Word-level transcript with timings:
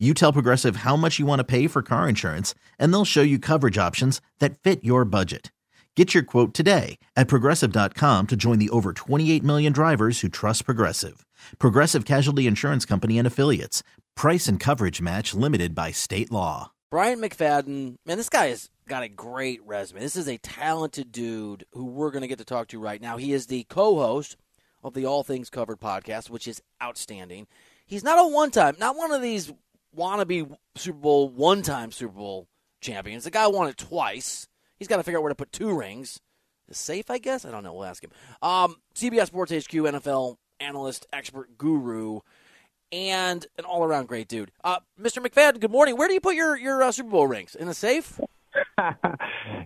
You 0.00 0.12
tell 0.12 0.32
Progressive 0.32 0.76
how 0.76 0.96
much 0.96 1.20
you 1.20 1.24
want 1.24 1.38
to 1.38 1.44
pay 1.44 1.68
for 1.68 1.80
car 1.80 2.08
insurance, 2.08 2.52
and 2.80 2.92
they'll 2.92 3.04
show 3.04 3.22
you 3.22 3.38
coverage 3.38 3.78
options 3.78 4.20
that 4.40 4.58
fit 4.58 4.82
your 4.82 5.04
budget. 5.04 5.52
Get 5.94 6.12
your 6.12 6.24
quote 6.24 6.52
today 6.52 6.98
at 7.14 7.28
progressive.com 7.28 8.26
to 8.26 8.34
join 8.36 8.58
the 8.58 8.70
over 8.70 8.92
28 8.92 9.44
million 9.44 9.72
drivers 9.72 10.20
who 10.20 10.28
trust 10.28 10.64
Progressive. 10.64 11.24
Progressive 11.60 12.04
Casualty 12.04 12.48
Insurance 12.48 12.84
Company 12.84 13.18
and 13.18 13.26
Affiliates. 13.26 13.84
Price 14.16 14.48
and 14.48 14.58
coverage 14.58 15.00
match 15.00 15.32
limited 15.32 15.76
by 15.76 15.92
state 15.92 16.32
law. 16.32 16.72
Bryant 16.90 17.22
McFadden, 17.22 17.94
man, 18.04 18.16
this 18.16 18.28
guy 18.28 18.48
has 18.48 18.70
got 18.88 19.04
a 19.04 19.08
great 19.08 19.64
resume. 19.64 20.00
This 20.00 20.16
is 20.16 20.28
a 20.28 20.38
talented 20.38 21.12
dude 21.12 21.64
who 21.72 21.84
we're 21.84 22.10
going 22.10 22.22
to 22.22 22.28
get 22.28 22.38
to 22.38 22.44
talk 22.44 22.66
to 22.68 22.80
right 22.80 23.00
now. 23.00 23.16
He 23.16 23.32
is 23.32 23.46
the 23.46 23.62
co 23.68 23.96
host 23.98 24.36
of 24.82 24.94
the 24.94 25.06
All 25.06 25.22
Things 25.22 25.50
Covered 25.50 25.80
podcast, 25.80 26.30
which 26.30 26.48
is 26.48 26.60
outstanding. 26.82 27.46
He's 27.86 28.04
not 28.04 28.18
a 28.18 28.26
one 28.26 28.50
time, 28.50 28.74
not 28.78 28.96
one 28.96 29.12
of 29.12 29.22
these 29.22 29.52
wannabe 29.96 30.54
Super 30.76 30.98
Bowl 30.98 31.28
one 31.28 31.62
time 31.62 31.92
Super 31.92 32.14
Bowl 32.14 32.48
champions. 32.80 33.24
The 33.24 33.30
guy 33.30 33.46
won 33.46 33.68
it 33.68 33.76
twice. 33.76 34.48
He's 34.78 34.88
got 34.88 34.96
to 34.96 35.02
figure 35.02 35.18
out 35.18 35.22
where 35.22 35.30
to 35.30 35.36
put 35.36 35.52
two 35.52 35.76
rings. 35.76 36.20
Is 36.68 36.78
safe, 36.78 37.10
I 37.10 37.18
guess. 37.18 37.44
I 37.44 37.50
don't 37.50 37.62
know. 37.62 37.74
We'll 37.74 37.84
ask 37.84 38.02
him. 38.02 38.10
Um, 38.40 38.76
CBS 38.94 39.26
Sports 39.26 39.52
HQ 39.52 39.70
NFL 39.70 40.36
analyst, 40.60 41.06
expert, 41.12 41.58
guru, 41.58 42.20
and 42.90 43.46
an 43.58 43.64
all 43.64 43.84
around 43.84 44.08
great 44.08 44.28
dude. 44.28 44.50
Uh, 44.62 44.78
Mr. 45.00 45.24
McFadden, 45.24 45.60
good 45.60 45.70
morning. 45.70 45.96
Where 45.96 46.08
do 46.08 46.14
you 46.14 46.20
put 46.20 46.34
your 46.34 46.56
your 46.56 46.82
uh, 46.82 46.92
Super 46.92 47.10
Bowl 47.10 47.26
rings? 47.26 47.54
In 47.54 47.66
the 47.66 47.74
safe? 47.74 48.18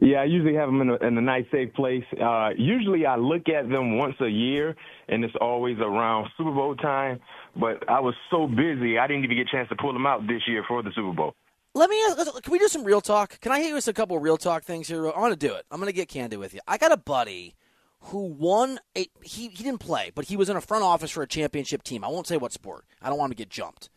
yeah, 0.01 0.21
I 0.21 0.25
usually 0.25 0.55
have 0.55 0.69
them 0.69 0.81
in 0.81 0.91
a, 0.91 0.97
in 0.97 1.19
a 1.19 1.21
nice, 1.21 1.45
safe 1.51 1.73
place. 1.75 2.05
Uh, 2.21 2.51
usually, 2.57 3.07
I 3.07 3.17
look 3.17 3.49
at 3.49 3.69
them 3.69 3.97
once 3.97 4.17
a 4.21 4.29
year, 4.29 4.77
and 5.09 5.25
it's 5.25 5.35
always 5.41 5.79
around 5.79 6.29
Super 6.37 6.53
Bowl 6.53 6.77
time. 6.77 7.21
But 7.57 7.89
I 7.89 8.01
was 8.01 8.15
so 8.31 8.47
busy, 8.47 8.99
I 8.99 9.07
didn't 9.07 9.25
even 9.25 9.37
get 9.37 9.49
a 9.49 9.51
chance 9.51 9.69
to 9.71 9.77
pull 9.77 9.93
them 9.93 10.07
out 10.07 10.27
this 10.27 10.43
year 10.47 10.65
for 10.67 10.83
the 10.83 10.91
Super 10.95 11.13
Bowl. 11.13 11.35
Let 11.75 11.91
me 11.91 12.03
ask, 12.09 12.43
can 12.43 12.53
we 12.53 12.59
do 12.59 12.69
some 12.69 12.85
real 12.85 13.01
talk? 13.01 13.41
Can 13.41 13.53
I 13.53 13.61
hit 13.61 13.69
you 13.69 13.75
with 13.75 13.87
a 13.89 13.93
couple 13.93 14.17
of 14.17 14.23
real 14.23 14.37
talk 14.37 14.65
things 14.65 14.89
here? 14.89 15.07
I 15.07 15.19
want 15.19 15.39
to 15.39 15.47
do 15.47 15.55
it. 15.55 15.65
I'm 15.71 15.79
going 15.79 15.89
to 15.89 15.95
get 15.95 16.09
candid 16.09 16.39
with 16.39 16.55
you. 16.55 16.61
I 16.67 16.79
got 16.79 16.93
a 16.93 16.97
buddy 16.97 17.55
who 18.01 18.25
won 18.25 18.79
a 18.97 19.07
he 19.23 19.49
he 19.49 19.65
didn't 19.65 19.81
play, 19.81 20.11
but 20.15 20.27
he 20.27 20.37
was 20.37 20.49
in 20.49 20.57
a 20.57 20.61
front 20.61 20.85
office 20.85 21.11
for 21.11 21.23
a 21.23 21.27
championship 21.27 21.83
team. 21.83 22.05
I 22.05 22.09
won't 22.09 22.27
say 22.27 22.37
what 22.37 22.53
sport. 22.53 22.85
I 23.03 23.09
don't 23.09 23.19
want 23.19 23.31
him 23.31 23.37
to 23.37 23.43
get 23.43 23.51
jumped. 23.51 23.91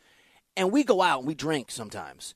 And 0.58 0.72
we 0.72 0.84
go 0.84 1.02
out 1.02 1.20
and 1.20 1.28
we 1.28 1.34
drink 1.34 1.72
sometimes 1.72 2.36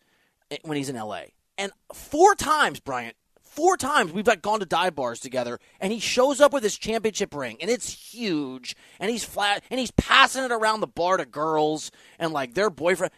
eh, 0.52 0.58
when 0.64 0.78
he's 0.78 0.90
in 0.90 0.96
LA. 0.96 1.24
And 1.58 1.72
four 1.94 2.36
times, 2.36 2.80
Bryant, 2.80 3.16
four 3.56 3.78
times 3.78 4.12
we've 4.12 4.28
like 4.28 4.42
gone 4.42 4.60
to 4.60 4.66
dive 4.66 4.96
bars 4.96 5.20
together, 5.20 5.60
and 5.80 5.94
he 5.94 6.00
shows 6.00 6.42
up 6.42 6.54
with 6.54 6.64
his 6.64 6.78
championship 6.78 7.34
ring, 7.34 7.58
and 7.62 7.72
it's 7.72 8.14
huge, 8.14 8.76
and 9.00 9.10
he's 9.10 9.24
flat, 9.24 9.64
and 9.70 9.80
he's 9.80 9.92
passing 9.92 10.44
it 10.44 10.52
around 10.52 10.82
the 10.82 10.88
bar 10.88 11.18
to 11.18 11.26
girls 11.26 11.92
and 12.20 12.34
like 12.34 12.54
their 12.54 12.70
boyfriend. 12.70 13.12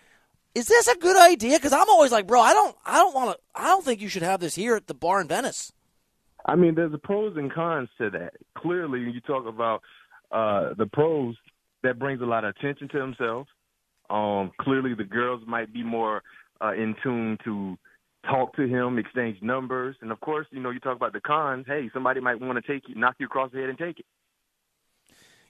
Is 0.55 0.67
this 0.67 0.87
a 0.87 0.97
good 0.97 1.17
idea? 1.17 1.57
Because 1.57 1.73
I'm 1.73 1.89
always 1.89 2.11
like, 2.11 2.25
bro, 2.25 2.41
I 2.41 2.53
don't, 2.53 2.75
I 2.85 2.97
don't 2.97 3.13
want 3.13 3.31
to, 3.31 3.61
I 3.61 3.67
don't 3.67 3.85
think 3.85 4.01
you 4.01 4.09
should 4.09 4.23
have 4.23 4.39
this 4.39 4.55
here 4.55 4.75
at 4.75 4.87
the 4.87 4.93
bar 4.93 5.21
in 5.21 5.27
Venice. 5.27 5.71
I 6.45 6.55
mean, 6.55 6.75
there's 6.75 6.93
a 6.93 6.97
pros 6.97 7.35
and 7.35 7.51
cons 7.51 7.89
to 7.97 8.09
that. 8.11 8.33
Clearly, 8.57 9.01
you 9.01 9.21
talk 9.21 9.45
about 9.45 9.81
uh, 10.31 10.73
the 10.77 10.85
pros, 10.85 11.35
that 11.83 11.99
brings 11.99 12.21
a 12.21 12.25
lot 12.25 12.43
of 12.43 12.55
attention 12.57 12.87
to 12.89 12.97
themselves. 12.97 13.49
Um, 14.09 14.51
clearly, 14.59 14.93
the 14.93 15.03
girls 15.03 15.43
might 15.45 15.71
be 15.71 15.83
more 15.83 16.23
uh, 16.61 16.73
in 16.73 16.95
tune 17.03 17.37
to 17.43 17.77
talk 18.29 18.55
to 18.55 18.67
him, 18.67 18.97
exchange 18.97 19.41
numbers, 19.41 19.95
and 20.01 20.11
of 20.11 20.19
course, 20.19 20.47
you 20.51 20.59
know, 20.59 20.69
you 20.69 20.79
talk 20.79 20.95
about 20.95 21.13
the 21.13 21.21
cons. 21.21 21.65
Hey, 21.67 21.89
somebody 21.93 22.19
might 22.19 22.39
want 22.39 22.63
to 22.63 22.71
take 22.71 22.87
you, 22.87 22.95
knock 22.95 23.15
you 23.19 23.25
across 23.25 23.51
the 23.51 23.59
head, 23.59 23.69
and 23.69 23.77
take 23.77 23.99
it. 23.99 24.05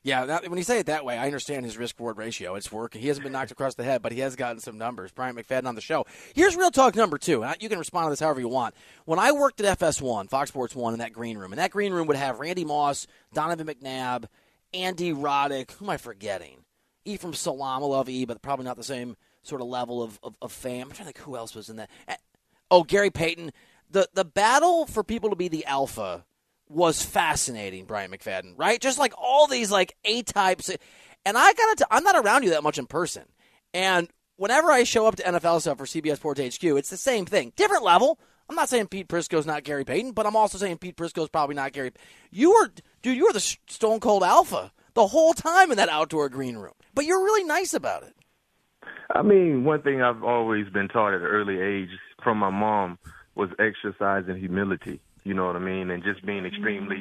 Yeah, 0.03 0.39
when 0.47 0.57
you 0.57 0.63
say 0.63 0.79
it 0.79 0.85
that 0.85 1.03
way, 1.03 1.17
I 1.17 1.25
understand 1.25 1.65
his 1.65 1.77
risk 1.77 1.99
reward 1.99 2.17
ratio. 2.17 2.55
It's 2.55 2.71
working. 2.71 3.01
He 3.01 3.09
hasn't 3.09 3.25
been 3.25 3.33
knocked 3.33 3.51
across 3.51 3.75
the 3.75 3.83
head, 3.83 4.01
but 4.01 4.13
he 4.13 4.19
has 4.19 4.37
gotten 4.37 4.61
some 4.61 4.77
numbers. 4.77 5.11
Bryant 5.11 5.37
McFadden 5.37 5.65
on 5.65 5.75
the 5.75 5.81
show. 5.81 6.05
Here's 6.33 6.55
real 6.55 6.71
talk 6.71 6.95
number 6.95 7.17
two. 7.17 7.43
And 7.43 7.61
you 7.61 7.67
can 7.67 7.77
respond 7.77 8.05
to 8.05 8.09
this 8.11 8.21
however 8.21 8.39
you 8.39 8.47
want. 8.47 8.73
When 9.03 9.19
I 9.19 9.33
worked 9.33 9.59
at 9.59 9.79
FS1, 9.79 10.29
Fox 10.29 10.49
Sports 10.49 10.75
One, 10.75 10.93
in 10.93 10.99
that 10.99 11.11
green 11.11 11.37
room, 11.37 11.51
and 11.51 11.59
that 11.59 11.71
green 11.71 11.91
room 11.91 12.07
would 12.07 12.15
have 12.15 12.39
Randy 12.39 12.63
Moss, 12.63 13.05
Donovan 13.33 13.67
McNabb, 13.67 14.25
Andy 14.73 15.11
Roddick. 15.11 15.71
Who 15.71 15.85
am 15.85 15.89
I 15.89 15.97
forgetting? 15.97 16.59
Ephraim 17.03 17.33
Salaam. 17.33 17.83
I 17.83 17.87
love 17.87 18.07
E, 18.07 18.23
but 18.23 18.41
probably 18.41 18.63
not 18.63 18.77
the 18.77 18.83
same 18.83 19.17
sort 19.43 19.61
of 19.61 19.67
level 19.67 20.01
of, 20.01 20.19
of, 20.23 20.35
of 20.41 20.51
fame. 20.53 20.83
I'm 20.83 20.91
trying 20.91 21.07
to 21.09 21.13
think 21.13 21.25
who 21.25 21.35
else 21.35 21.55
was 21.55 21.69
in 21.69 21.77
that. 21.77 21.89
Oh, 22.69 22.83
Gary 22.83 23.11
Payton. 23.11 23.51
The 23.89 24.09
the 24.13 24.25
battle 24.25 24.85
for 24.85 25.03
people 25.03 25.29
to 25.29 25.35
be 25.35 25.47
the 25.47 25.65
alpha 25.65 26.25
was 26.69 27.01
fascinating, 27.01 27.85
Bryant 27.85 28.13
McFadden, 28.13 28.53
right? 28.57 28.81
Just 28.81 28.99
like 28.99 29.13
all 29.17 29.47
these 29.47 29.71
like 29.71 29.95
A 30.05 30.21
types. 30.23 30.69
And 31.25 31.37
I 31.37 31.53
gotta, 31.53 31.87
i 31.89 31.97
I'm 31.97 32.03
not 32.03 32.15
around 32.15 32.43
you 32.43 32.49
that 32.51 32.63
much 32.63 32.77
in 32.77 32.85
person. 32.85 33.23
And 33.73 34.09
whenever 34.35 34.71
I 34.71 34.83
show 34.83 35.07
up 35.07 35.15
to 35.17 35.23
NFL 35.23 35.61
stuff 35.61 35.77
for 35.77 35.85
CBS 35.85 36.17
Sports 36.17 36.41
HQ, 36.41 36.63
it's 36.63 36.89
the 36.89 36.97
same 36.97 37.25
thing, 37.25 37.53
different 37.55 37.83
level. 37.83 38.19
I'm 38.49 38.55
not 38.55 38.69
saying 38.69 38.87
Pete 38.87 39.09
Prisco's 39.09 39.45
not 39.45 39.63
Gary 39.63 39.83
Payton, 39.83 40.13
but 40.13 40.25
I'm 40.25 40.35
also 40.35 40.57
saying 40.57 40.77
Pete 40.77 40.95
Prisco's 40.95 41.29
probably 41.29 41.55
not 41.55 41.73
Gary. 41.73 41.91
You 42.31 42.51
were, 42.51 42.71
dude, 43.01 43.17
you 43.17 43.25
were 43.25 43.33
the 43.33 43.41
stone 43.67 43.99
cold 43.99 44.23
alpha 44.23 44.71
the 44.93 45.07
whole 45.07 45.33
time 45.33 45.69
in 45.69 45.77
that 45.77 45.89
outdoor 45.89 46.29
green 46.29 46.55
room. 46.55 46.73
But 46.93 47.05
you're 47.05 47.23
really 47.23 47.43
nice 47.43 47.73
about 47.73 48.03
it. 48.03 48.15
I 49.13 49.21
mean, 49.21 49.63
one 49.65 49.81
thing 49.81 50.01
I've 50.01 50.23
always 50.23 50.67
been 50.69 50.87
taught 50.87 51.13
at 51.13 51.21
an 51.21 51.27
early 51.27 51.59
age 51.59 51.89
from 52.27 52.39
my 52.39 52.49
mom 52.49 52.99
was 53.35 53.47
exercising 53.57 54.35
humility. 54.35 54.99
You 55.23 55.33
know 55.33 55.45
what 55.45 55.55
I 55.55 55.59
mean? 55.59 55.89
And 55.89 56.03
just 56.03 56.25
being 56.25 56.45
extremely 56.45 56.97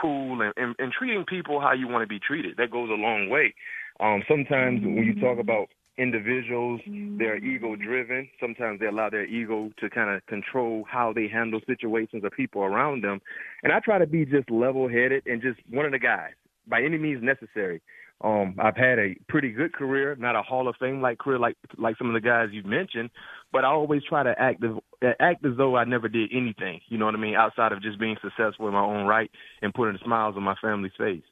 cool 0.00 0.40
and, 0.40 0.54
and, 0.56 0.74
and 0.78 0.90
treating 0.90 1.26
people 1.28 1.60
how 1.60 1.74
you 1.74 1.88
want 1.88 2.04
to 2.04 2.06
be 2.06 2.18
treated. 2.18 2.56
That 2.56 2.70
goes 2.70 2.88
a 2.88 2.94
long 2.94 3.28
way. 3.28 3.54
Um, 4.00 4.22
sometimes 4.26 4.80
when 4.82 5.04
you 5.04 5.20
talk 5.20 5.38
about 5.38 5.68
individuals, 5.98 6.80
they're 6.86 7.36
ego 7.36 7.76
driven. 7.76 8.30
Sometimes 8.40 8.80
they 8.80 8.86
allow 8.86 9.10
their 9.10 9.26
ego 9.26 9.70
to 9.78 9.90
kind 9.90 10.08
of 10.08 10.24
control 10.24 10.86
how 10.90 11.12
they 11.12 11.28
handle 11.28 11.60
situations 11.66 12.24
or 12.24 12.30
people 12.30 12.62
around 12.62 13.04
them. 13.04 13.20
And 13.62 13.74
I 13.74 13.80
try 13.80 13.98
to 13.98 14.06
be 14.06 14.24
just 14.24 14.50
level 14.50 14.88
headed 14.88 15.26
and 15.26 15.42
just 15.42 15.60
one 15.68 15.84
of 15.84 15.92
the 15.92 15.98
guys 15.98 16.32
by 16.66 16.82
any 16.82 16.98
means 16.98 17.22
necessary. 17.22 17.80
Um, 18.22 18.54
I've 18.60 18.76
had 18.76 18.98
a 19.00 19.16
pretty 19.28 19.50
good 19.50 19.72
career, 19.72 20.14
not 20.14 20.36
a 20.36 20.42
Hall 20.42 20.68
of 20.68 20.76
Fame 20.78 21.00
like 21.00 21.18
career 21.18 21.40
like 21.40 21.56
like 21.76 21.98
some 21.98 22.06
of 22.06 22.14
the 22.14 22.20
guys 22.20 22.50
you've 22.52 22.66
mentioned, 22.66 23.10
but 23.50 23.64
I 23.64 23.68
always 23.68 24.02
try 24.08 24.22
to 24.22 24.34
act 24.38 24.62
as 24.62 24.70
act 25.18 25.44
as 25.44 25.56
though 25.56 25.76
I 25.76 25.84
never 25.84 26.08
did 26.08 26.30
anything. 26.32 26.80
You 26.88 26.98
know 26.98 27.06
what 27.06 27.16
I 27.16 27.18
mean? 27.18 27.34
Outside 27.34 27.72
of 27.72 27.82
just 27.82 27.98
being 27.98 28.16
successful 28.22 28.68
in 28.68 28.74
my 28.74 28.80
own 28.80 29.06
right 29.06 29.30
and 29.60 29.74
putting 29.74 29.98
smiles 30.04 30.36
on 30.36 30.44
my 30.44 30.54
family's 30.62 30.92
face. 30.96 31.24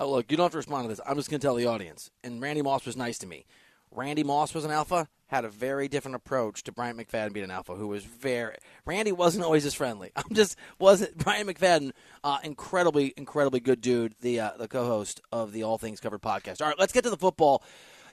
Oh, 0.00 0.10
look, 0.10 0.30
you 0.30 0.36
don't 0.36 0.44
have 0.44 0.52
to 0.52 0.58
respond 0.58 0.84
to 0.84 0.88
this. 0.88 1.00
I'm 1.06 1.16
just 1.16 1.28
going 1.28 1.40
to 1.40 1.46
tell 1.46 1.56
the 1.56 1.66
audience. 1.66 2.10
And 2.22 2.40
Randy 2.40 2.62
Moss 2.62 2.86
was 2.86 2.96
nice 2.96 3.18
to 3.18 3.26
me. 3.26 3.46
Randy 3.90 4.24
Moss 4.24 4.54
was 4.54 4.64
an 4.64 4.70
alpha 4.70 5.08
had 5.28 5.44
a 5.44 5.48
very 5.48 5.88
different 5.88 6.14
approach 6.14 6.62
to 6.64 6.72
Bryant 6.72 6.98
McFadden 6.98 7.32
being 7.32 7.44
an 7.44 7.50
alpha, 7.50 7.74
who 7.74 7.86
was 7.86 8.04
very 8.04 8.56
Randy 8.84 9.12
wasn't 9.12 9.44
always 9.44 9.64
as 9.64 9.74
friendly. 9.74 10.10
I'm 10.16 10.34
just 10.34 10.56
wasn't 10.78 11.16
Bryant 11.16 11.48
McFadden, 11.48 11.92
uh, 12.24 12.38
incredibly, 12.42 13.14
incredibly 13.16 13.60
good 13.60 13.80
dude, 13.80 14.14
the 14.20 14.40
uh, 14.40 14.50
the 14.58 14.68
co-host 14.68 15.20
of 15.30 15.52
the 15.52 15.62
All 15.62 15.78
Things 15.78 16.00
Covered 16.00 16.22
podcast. 16.22 16.60
All 16.60 16.68
right, 16.68 16.78
let's 16.78 16.92
get 16.92 17.04
to 17.04 17.10
the 17.10 17.16
football. 17.16 17.62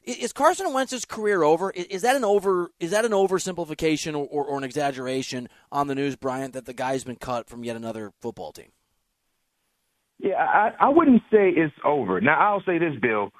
Is 0.03 0.33
Carson 0.33 0.71
Wentz's 0.71 1.03
career 1.03 1.41
over? 1.41 1.71
Is 1.71 2.03
that 2.03 2.15
an 2.15 2.23
over? 2.23 2.69
Is 2.79 2.91
that 2.91 3.05
an 3.05 3.11
oversimplification 3.11 4.13
or, 4.13 4.27
or, 4.27 4.45
or 4.45 4.57
an 4.57 4.63
exaggeration 4.63 5.49
on 5.71 5.87
the 5.87 5.95
news, 5.95 6.15
Bryant, 6.15 6.53
that 6.53 6.65
the 6.65 6.73
guy's 6.73 7.03
been 7.03 7.15
cut 7.15 7.49
from 7.49 7.63
yet 7.63 7.75
another 7.75 8.11
football 8.21 8.51
team? 8.51 8.71
Yeah, 10.19 10.35
I, 10.35 10.73
I 10.79 10.89
wouldn't 10.89 11.23
say 11.31 11.49
it's 11.49 11.73
over. 11.83 12.21
Now 12.21 12.39
I'll 12.39 12.63
say 12.65 12.77
this, 12.77 12.93
Bill 13.01 13.31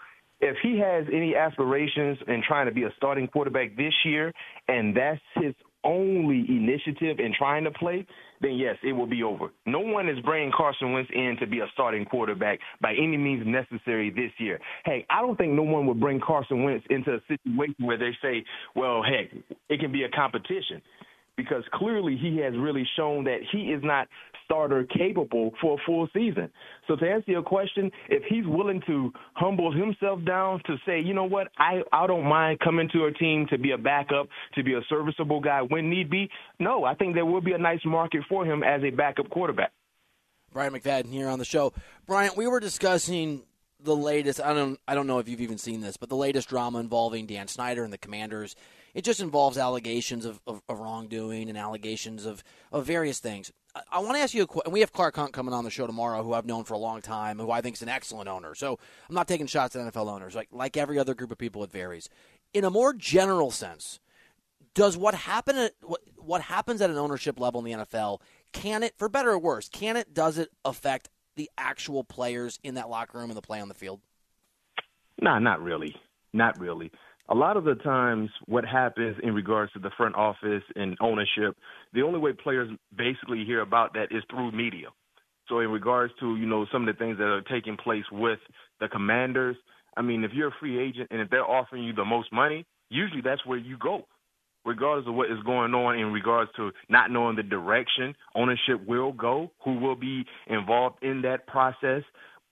if 0.46 0.58
he 0.62 0.80
has 0.80 1.06
any 1.12 1.36
aspirations 1.36 2.18
in 2.28 2.42
trying 2.48 2.68
to 2.68 2.74
be 2.74 2.84
a 2.84 2.94
starting 2.98 3.28
quarterback 3.28 3.76
this 3.76 3.94
year, 4.04 4.32
and 4.68 4.96
that's 4.96 5.22
his 5.42 5.54
only 5.84 6.40
initiative 6.50 7.20
in 7.20 7.32
trying 7.38 7.64
to 7.64 7.72
play, 7.72 8.06
then 8.42 8.56
yes, 8.56 8.76
it 8.84 8.94
will 8.94 9.06
be 9.08 9.24
over. 9.24 9.48
No 9.66 9.80
one 9.80 10.10
is 10.10 10.20
bringing 10.22 10.52
Carson 10.52 10.94
Wentz 10.94 11.10
in 11.14 11.38
to 11.40 11.48
be 11.48 11.60
a 11.60 11.68
starting 11.74 12.06
quarterback 12.06 12.60
by 12.82 12.94
any 12.94 13.18
means 13.18 13.44
necessary 13.46 14.10
this 14.10 14.32
year. 14.40 14.60
Hey, 14.84 15.06
I 15.10 15.22
don't 15.22 15.38
think 15.38 15.54
no 15.54 15.64
one 15.64 15.86
would 15.88 16.00
bring 16.00 16.20
Carson 16.20 16.64
Wentz 16.64 16.86
into 16.90 17.12
a 17.16 17.20
situation 17.28 17.86
where 17.86 17.98
they 17.98 18.12
say, 18.22 18.44
well, 18.76 19.04
heck, 19.04 19.28
it 19.70 19.80
can 19.80 19.92
be 19.92 20.04
a 20.04 20.10
competition. 20.10 20.82
because 21.38 21.64
clearly 21.74 22.18
he 22.18 22.38
has 22.38 22.54
really 22.58 22.88
shown 22.96 23.24
that 23.26 23.40
he 23.52 23.72
is 23.72 23.82
not 23.84 24.08
starter 24.46 24.86
capable 24.86 25.52
for 25.62 25.76
a 25.76 25.78
full 25.86 26.08
season. 26.14 26.50
So 26.88 26.96
to 26.96 27.06
answer 27.06 27.32
your 27.32 27.44
question, 27.44 27.92
if 28.10 28.24
he's 28.30 28.46
willing 28.46 28.82
to 28.88 29.12
humble 29.34 29.72
himself 29.72 30.24
down 30.26 30.62
to 30.68 30.78
say, 30.86 31.02
you 31.02 31.14
know 31.14 31.26
what, 31.26 31.48
I, 31.58 31.82
I 31.92 32.08
don't 32.08 32.26
mind 32.26 32.60
coming 32.60 32.90
to 32.94 33.06
a 33.06 33.12
team 33.12 33.48
to 33.50 33.58
be 33.58 33.72
a 33.72 33.78
backup, 33.78 34.28
to 34.54 34.64
be 34.64 34.74
a 34.74 34.82
serviceable 34.88 35.42
guy 35.42 35.62
when 35.62 35.90
need 35.90 36.10
be, 36.10 36.30
no, 36.60 36.84
I 36.86 36.96
think 36.96 37.16
there 37.16 37.26
will 37.26 37.42
be 37.42 37.54
a 37.54 37.58
nice 37.58 37.84
market 37.86 38.22
for 38.30 38.46
him 38.46 38.64
as 38.64 38.82
a 38.84 38.92
backup 38.92 39.30
quarterback. 39.30 39.72
Bryant 40.54 40.74
McFadden 40.74 41.12
here 41.12 41.28
on 41.28 41.40
the 41.40 41.46
show. 41.46 41.74
Bryant, 42.06 42.38
we 42.38 42.48
were 42.48 42.62
discussing 42.62 43.44
the 43.82 43.96
latest. 43.96 44.40
I 44.40 44.54
don't. 44.54 44.80
I 44.88 44.96
don't 44.96 45.06
know 45.06 45.20
if 45.20 45.28
you've 45.28 45.42
even 45.42 45.58
seen 45.58 45.82
this, 45.82 45.98
but 45.98 46.08
the 46.08 46.16
latest 46.16 46.48
drama 46.48 46.80
involving 46.80 47.26
Dan 47.26 47.48
Snyder 47.48 47.84
and 47.84 47.92
the 47.92 47.98
Commanders. 47.98 48.56
It 48.96 49.04
just 49.04 49.20
involves 49.20 49.60
allegations 49.60 50.26
of, 50.26 50.40
of, 50.48 50.64
of 50.68 50.80
wrongdoing 50.80 51.50
and 51.50 51.58
allegations 51.58 52.26
of, 52.26 52.44
of 52.72 52.86
various 52.88 53.20
things. 53.20 53.52
I, 53.76 53.82
I 53.92 54.00
want 54.00 54.16
to 54.16 54.22
ask 54.22 54.34
you 54.34 54.42
a 54.42 54.48
question. 54.48 54.72
We 54.72 54.80
have 54.80 54.92
Clark 54.92 55.16
Hunt 55.16 55.34
coming 55.34 55.54
on 55.54 55.64
the 55.64 55.70
show 55.70 55.86
tomorrow, 55.86 56.24
who 56.24 56.34
I've 56.34 56.48
known 56.48 56.64
for 56.64 56.74
a 56.74 56.80
long 56.80 57.02
time, 57.02 57.38
who 57.38 57.52
I 57.52 57.62
think 57.62 57.76
is 57.76 57.84
an 57.84 57.90
excellent 57.90 58.28
owner. 58.28 58.56
So 58.56 58.80
I'm 59.08 59.16
not 59.16 59.28
taking 59.28 59.46
shots 59.46 59.76
at 59.76 59.94
NFL 59.94 60.10
owners. 60.10 60.34
Like 60.34 60.48
like 60.52 60.78
every 60.78 60.98
other 60.98 61.14
group 61.14 61.32
of 61.32 61.38
people, 61.38 61.64
it 61.64 61.72
varies. 61.72 62.10
In 62.54 62.64
a 62.64 62.72
more 62.72 62.94
general 62.94 63.52
sense, 63.52 64.00
does 64.74 64.98
what 64.98 65.14
happen 65.14 65.58
at 65.58 65.74
what, 65.84 66.02
what 66.18 66.42
happens 66.42 66.82
at 66.82 66.90
an 66.90 66.98
ownership 66.98 67.40
level 67.40 67.64
in 67.64 67.66
the 67.66 67.86
NFL 67.86 68.22
can 68.56 68.84
it, 68.84 68.94
for 68.98 69.10
better 69.10 69.32
or 69.32 69.40
worse, 69.40 69.68
can 69.68 69.98
it, 69.98 70.14
does 70.14 70.38
it 70.38 70.50
affect 70.64 71.10
the 71.36 71.52
actual 71.58 72.06
players 72.06 72.58
in 72.64 72.76
that 72.76 72.90
locker 72.90 73.18
room 73.18 73.30
and 73.30 73.38
the 73.38 73.42
play 73.42 73.60
on 73.60 73.68
the 73.68 73.74
field? 73.74 74.00
Nah, 75.22 75.40
not 75.40 75.62
really. 75.62 75.94
Not 76.32 76.58
really. 76.58 76.92
A 77.30 77.36
lot 77.36 77.58
of 77.58 77.64
the 77.64 77.76
times, 77.76 78.30
what 78.46 78.66
happens 78.66 79.18
in 79.24 79.34
regards 79.34 79.72
to 79.74 79.80
the 79.80 79.90
front 79.98 80.16
office 80.16 80.64
and 80.76 80.96
ownership, 81.02 81.58
the 81.94 82.04
only 82.04 82.20
way 82.20 82.34
players 82.34 82.70
basically 82.96 83.44
hear 83.46 83.62
about 83.62 83.94
that 83.94 84.08
is 84.12 84.24
through 84.30 84.52
media. 84.52 84.88
So, 85.50 85.60
in 85.60 85.70
regards 85.70 86.14
to 86.20 86.36
you 86.36 86.46
know 86.46 86.66
some 86.72 86.88
of 86.88 86.96
the 86.96 87.00
things 87.00 87.18
that 87.18 87.24
are 87.24 87.42
taking 87.42 87.78
place 87.78 88.06
with 88.12 88.40
the 88.80 88.88
Commanders, 88.88 89.56
I 89.98 90.02
mean, 90.02 90.24
if 90.24 90.32
you're 90.34 90.50
a 90.50 90.60
free 90.60 90.80
agent 90.80 91.08
and 91.12 91.22
if 91.22 91.30
they're 91.30 91.50
offering 91.50 91.84
you 91.84 91.94
the 91.94 92.06
most 92.06 92.32
money, 92.32 92.66
usually 92.90 93.22
that's 93.22 93.46
where 93.46 93.58
you 93.58 93.78
go 93.78 94.06
regardless 94.66 95.08
of 95.08 95.14
what 95.14 95.32
is 95.32 95.42
going 95.46 95.74
on 95.74 95.98
in 95.98 96.12
regards 96.12 96.52
to 96.56 96.72
not 96.90 97.12
knowing 97.12 97.36
the 97.36 97.44
direction 97.44 98.16
ownership 98.36 98.86
will 98.88 99.14
go, 99.14 99.52
who 99.64 99.78
will 99.80 99.96
be 99.96 100.26
involved 100.48 100.98
in 101.04 101.22
that 101.22 101.48
process. 101.48 102.02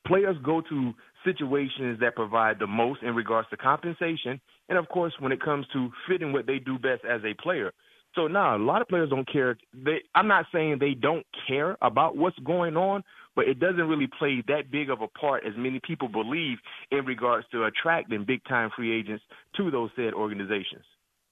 Players 0.05 0.37
go 0.45 0.61
to 0.61 0.93
situations 1.23 1.99
that 1.99 2.15
provide 2.15 2.59
the 2.59 2.67
most 2.67 3.01
in 3.03 3.15
regards 3.15 3.49
to 3.49 3.57
compensation, 3.57 4.39
and 4.69 4.77
of 4.77 4.87
course, 4.89 5.13
when 5.19 5.31
it 5.31 5.41
comes 5.41 5.65
to 5.73 5.89
fitting 6.07 6.33
what 6.33 6.45
they 6.45 6.59
do 6.59 6.77
best 6.77 7.03
as 7.09 7.21
a 7.23 7.33
player. 7.41 7.71
So 8.15 8.27
now, 8.27 8.55
a 8.55 8.59
lot 8.59 8.81
of 8.81 8.87
players 8.87 9.09
don't 9.09 9.31
care. 9.31 9.57
They, 9.73 10.01
I'm 10.13 10.27
not 10.27 10.45
saying 10.53 10.77
they 10.79 10.93
don't 10.93 11.25
care 11.47 11.77
about 11.81 12.15
what's 12.15 12.37
going 12.39 12.77
on, 12.77 13.03
but 13.35 13.47
it 13.47 13.59
doesn't 13.59 13.87
really 13.87 14.07
play 14.19 14.43
that 14.47 14.69
big 14.71 14.89
of 14.89 15.01
a 15.01 15.07
part 15.07 15.43
as 15.45 15.53
many 15.57 15.79
people 15.85 16.07
believe 16.07 16.59
in 16.91 17.05
regards 17.05 17.47
to 17.51 17.65
attracting 17.65 18.25
big 18.25 18.43
time 18.47 18.69
free 18.75 18.97
agents 18.97 19.23
to 19.57 19.71
those 19.71 19.89
said 19.95 20.13
organizations. 20.13 20.85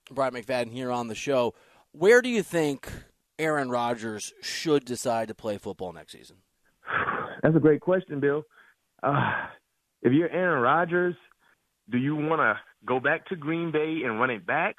Bryant 0.10 0.36
McFadden 0.36 0.72
here 0.72 0.92
on 0.92 1.08
the 1.08 1.16
show. 1.16 1.54
Where 1.92 2.22
do 2.22 2.30
you 2.30 2.42
think 2.42 2.92
Aaron 3.38 3.70
Rodgers 3.70 4.34
should 4.42 4.86
decide 4.86 5.28
to 5.28 5.36
play 5.36 5.58
football 5.58 5.94
next 5.94 6.14
season? 6.14 6.38
That's 7.44 7.56
a 7.56 7.60
great 7.60 7.82
question, 7.82 8.20
Bill. 8.20 8.44
Uh, 9.04 9.46
if 10.02 10.14
you're 10.14 10.30
Aaron 10.30 10.62
Rodgers, 10.62 11.16
do 11.90 11.98
you 11.98 12.16
want 12.16 12.40
to 12.40 12.60
go 12.86 13.00
back 13.00 13.28
to 13.28 13.36
Green 13.36 13.72
Bay 13.72 14.02
and 14.06 14.20
run 14.20 14.30
it 14.30 14.46
back, 14.46 14.76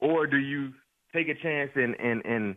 or 0.00 0.26
do 0.26 0.36
you 0.36 0.72
take 1.14 1.28
a 1.28 1.34
chance 1.34 1.70
and 1.74 1.94
and 1.98 2.24
and 2.24 2.56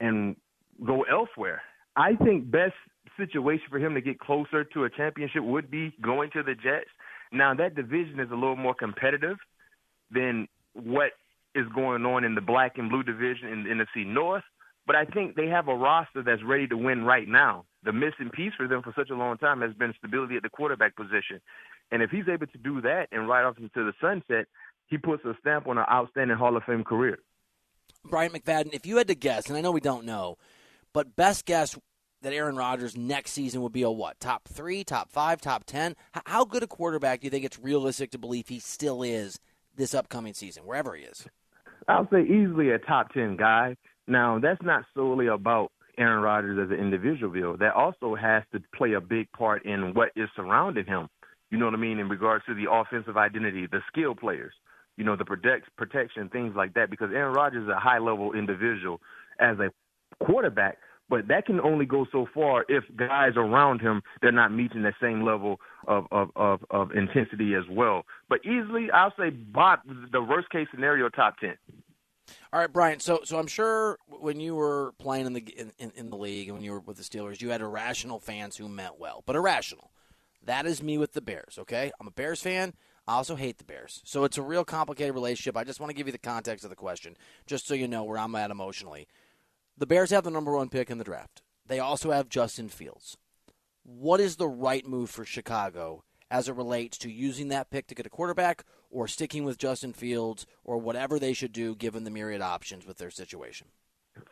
and 0.00 0.36
go 0.84 1.02
elsewhere? 1.02 1.62
I 1.96 2.14
think 2.16 2.50
best 2.50 2.74
situation 3.16 3.66
for 3.70 3.78
him 3.78 3.94
to 3.94 4.00
get 4.00 4.18
closer 4.18 4.64
to 4.64 4.84
a 4.84 4.90
championship 4.90 5.42
would 5.42 5.70
be 5.70 5.94
going 6.02 6.30
to 6.32 6.42
the 6.42 6.54
Jets. 6.54 6.90
Now 7.32 7.54
that 7.54 7.74
division 7.74 8.20
is 8.20 8.30
a 8.30 8.34
little 8.34 8.56
more 8.56 8.74
competitive 8.74 9.36
than 10.10 10.48
what 10.74 11.12
is 11.54 11.66
going 11.74 12.04
on 12.04 12.24
in 12.24 12.34
the 12.34 12.40
black 12.40 12.76
and 12.76 12.90
blue 12.90 13.02
division 13.02 13.48
in 13.48 13.64
the 13.64 13.70
NFC 13.70 14.06
North, 14.06 14.44
but 14.86 14.96
I 14.96 15.04
think 15.04 15.34
they 15.34 15.48
have 15.48 15.68
a 15.68 15.74
roster 15.74 16.22
that's 16.22 16.42
ready 16.44 16.66
to 16.68 16.76
win 16.76 17.04
right 17.04 17.28
now. 17.28 17.64
The 17.84 17.92
missing 17.92 18.30
piece 18.32 18.52
for 18.56 18.68
them 18.68 18.82
for 18.82 18.92
such 18.96 19.10
a 19.10 19.14
long 19.14 19.38
time 19.38 19.60
has 19.60 19.72
been 19.74 19.94
stability 19.98 20.36
at 20.36 20.42
the 20.42 20.48
quarterback 20.48 20.96
position. 20.96 21.40
And 21.90 22.02
if 22.02 22.10
he's 22.10 22.28
able 22.28 22.46
to 22.46 22.58
do 22.58 22.80
that 22.82 23.08
and 23.12 23.28
ride 23.28 23.44
off 23.44 23.58
into 23.58 23.84
the 23.84 23.92
sunset, 24.00 24.46
he 24.86 24.98
puts 24.98 25.24
a 25.24 25.34
stamp 25.40 25.66
on 25.66 25.78
an 25.78 25.84
outstanding 25.90 26.36
Hall 26.36 26.56
of 26.56 26.64
Fame 26.64 26.84
career. 26.84 27.18
Bryant 28.04 28.34
McFadden, 28.34 28.72
if 28.72 28.86
you 28.86 28.96
had 28.96 29.08
to 29.08 29.14
guess, 29.14 29.48
and 29.48 29.56
I 29.56 29.60
know 29.60 29.72
we 29.72 29.80
don't 29.80 30.04
know, 30.04 30.38
but 30.92 31.16
best 31.16 31.44
guess 31.44 31.76
that 32.22 32.32
Aaron 32.32 32.56
Rodgers 32.56 32.96
next 32.96 33.32
season 33.32 33.62
would 33.62 33.72
be 33.72 33.82
a 33.82 33.90
what? 33.90 34.18
Top 34.20 34.48
three, 34.48 34.84
top 34.84 35.10
five, 35.10 35.40
top 35.40 35.64
ten? 35.64 35.96
How 36.26 36.44
good 36.44 36.62
a 36.62 36.66
quarterback 36.66 37.20
do 37.20 37.26
you 37.26 37.30
think 37.30 37.44
it's 37.44 37.58
realistic 37.58 38.10
to 38.12 38.18
believe 38.18 38.48
he 38.48 38.58
still 38.58 39.02
is 39.02 39.40
this 39.76 39.94
upcoming 39.94 40.34
season, 40.34 40.64
wherever 40.64 40.94
he 40.94 41.04
is? 41.04 41.26
I'll 41.88 42.08
say 42.10 42.22
easily 42.22 42.70
a 42.70 42.78
top 42.78 43.12
10 43.12 43.36
guy. 43.36 43.76
Now, 44.06 44.38
that's 44.38 44.62
not 44.62 44.84
solely 44.94 45.26
about 45.26 45.72
Aaron 45.98 46.22
Rodgers 46.22 46.58
as 46.58 46.70
an 46.70 46.82
individual, 46.82 47.32
Bill. 47.32 47.56
That 47.56 47.74
also 47.74 48.14
has 48.14 48.42
to 48.52 48.60
play 48.74 48.92
a 48.92 49.00
big 49.00 49.30
part 49.32 49.64
in 49.64 49.94
what 49.94 50.10
is 50.14 50.28
surrounding 50.36 50.86
him. 50.86 51.08
You 51.50 51.58
know 51.58 51.64
what 51.66 51.74
I 51.74 51.78
mean? 51.78 51.98
In 51.98 52.08
regards 52.08 52.44
to 52.46 52.54
the 52.54 52.70
offensive 52.70 53.16
identity, 53.16 53.66
the 53.66 53.80
skill 53.88 54.14
players, 54.14 54.52
you 54.96 55.04
know, 55.04 55.16
the 55.16 55.24
protect, 55.24 55.74
protection, 55.76 56.28
things 56.28 56.54
like 56.56 56.74
that. 56.74 56.90
Because 56.90 57.10
Aaron 57.12 57.34
Rodgers 57.34 57.64
is 57.64 57.68
a 57.68 57.78
high 57.78 57.98
level 57.98 58.32
individual 58.32 59.00
as 59.40 59.58
a 59.58 59.70
quarterback, 60.24 60.78
but 61.08 61.28
that 61.28 61.46
can 61.46 61.60
only 61.60 61.86
go 61.86 62.06
so 62.10 62.26
far 62.34 62.64
if 62.68 62.84
guys 62.96 63.32
around 63.36 63.80
him 63.80 64.02
they're 64.20 64.32
not 64.32 64.52
meeting 64.52 64.82
that 64.82 64.94
same 65.00 65.24
level 65.24 65.60
of 65.86 66.06
of 66.10 66.30
of, 66.34 66.64
of 66.70 66.90
intensity 66.92 67.54
as 67.54 67.64
well. 67.70 68.04
But 68.28 68.40
easily, 68.44 68.90
I'll 68.90 69.14
say 69.18 69.30
bot 69.30 69.82
the 70.12 70.22
worst 70.22 70.50
case 70.50 70.66
scenario 70.74 71.08
top 71.08 71.38
ten. 71.38 71.56
All 72.52 72.60
right, 72.60 72.72
Bryant. 72.72 73.02
So, 73.02 73.20
so 73.24 73.38
I'm 73.38 73.46
sure 73.46 73.98
when 74.08 74.40
you 74.40 74.54
were 74.54 74.92
playing 74.98 75.26
in 75.26 75.32
the 75.32 75.72
in, 75.78 75.92
in 75.94 76.10
the 76.10 76.16
league 76.16 76.48
and 76.48 76.56
when 76.56 76.64
you 76.64 76.72
were 76.72 76.80
with 76.80 76.96
the 76.96 77.02
Steelers, 77.02 77.40
you 77.40 77.50
had 77.50 77.60
irrational 77.60 78.20
fans 78.20 78.56
who 78.56 78.68
meant 78.68 78.98
well, 78.98 79.22
but 79.26 79.36
irrational. 79.36 79.90
That 80.44 80.66
is 80.66 80.82
me 80.82 80.96
with 80.96 81.12
the 81.12 81.20
Bears. 81.20 81.58
Okay, 81.58 81.90
I'm 82.00 82.06
a 82.06 82.12
Bears 82.12 82.40
fan. 82.40 82.74
I 83.08 83.14
also 83.14 83.36
hate 83.36 83.58
the 83.58 83.64
Bears. 83.64 84.02
So 84.04 84.24
it's 84.24 84.38
a 84.38 84.42
real 84.42 84.64
complicated 84.64 85.14
relationship. 85.14 85.56
I 85.56 85.64
just 85.64 85.78
want 85.78 85.90
to 85.90 85.94
give 85.94 86.08
you 86.08 86.12
the 86.12 86.18
context 86.18 86.64
of 86.64 86.70
the 86.70 86.76
question, 86.76 87.16
just 87.46 87.66
so 87.66 87.74
you 87.74 87.86
know 87.86 88.02
where 88.04 88.18
I'm 88.18 88.34
at 88.34 88.50
emotionally. 88.50 89.06
The 89.76 89.86
Bears 89.86 90.10
have 90.10 90.24
the 90.24 90.30
number 90.30 90.56
one 90.56 90.68
pick 90.68 90.90
in 90.90 90.98
the 90.98 91.04
draft. 91.04 91.42
They 91.66 91.78
also 91.78 92.10
have 92.10 92.28
Justin 92.28 92.68
Fields. 92.68 93.16
What 93.82 94.20
is 94.20 94.36
the 94.36 94.48
right 94.48 94.84
move 94.84 95.10
for 95.10 95.24
Chicago 95.24 96.02
as 96.30 96.48
it 96.48 96.54
relates 96.54 96.98
to 96.98 97.10
using 97.10 97.48
that 97.48 97.70
pick 97.70 97.86
to 97.88 97.94
get 97.94 98.06
a 98.06 98.10
quarterback 98.10 98.64
or 98.90 99.08
sticking 99.08 99.44
with 99.44 99.58
Justin 99.58 99.92
Fields 99.92 100.46
or 100.64 100.78
whatever 100.78 101.18
they 101.18 101.32
should 101.32 101.52
do 101.52 101.74
given 101.74 102.04
the 102.04 102.10
myriad 102.10 102.42
options 102.42 102.86
with 102.86 102.98
their 102.98 103.10
situation? 103.10 103.68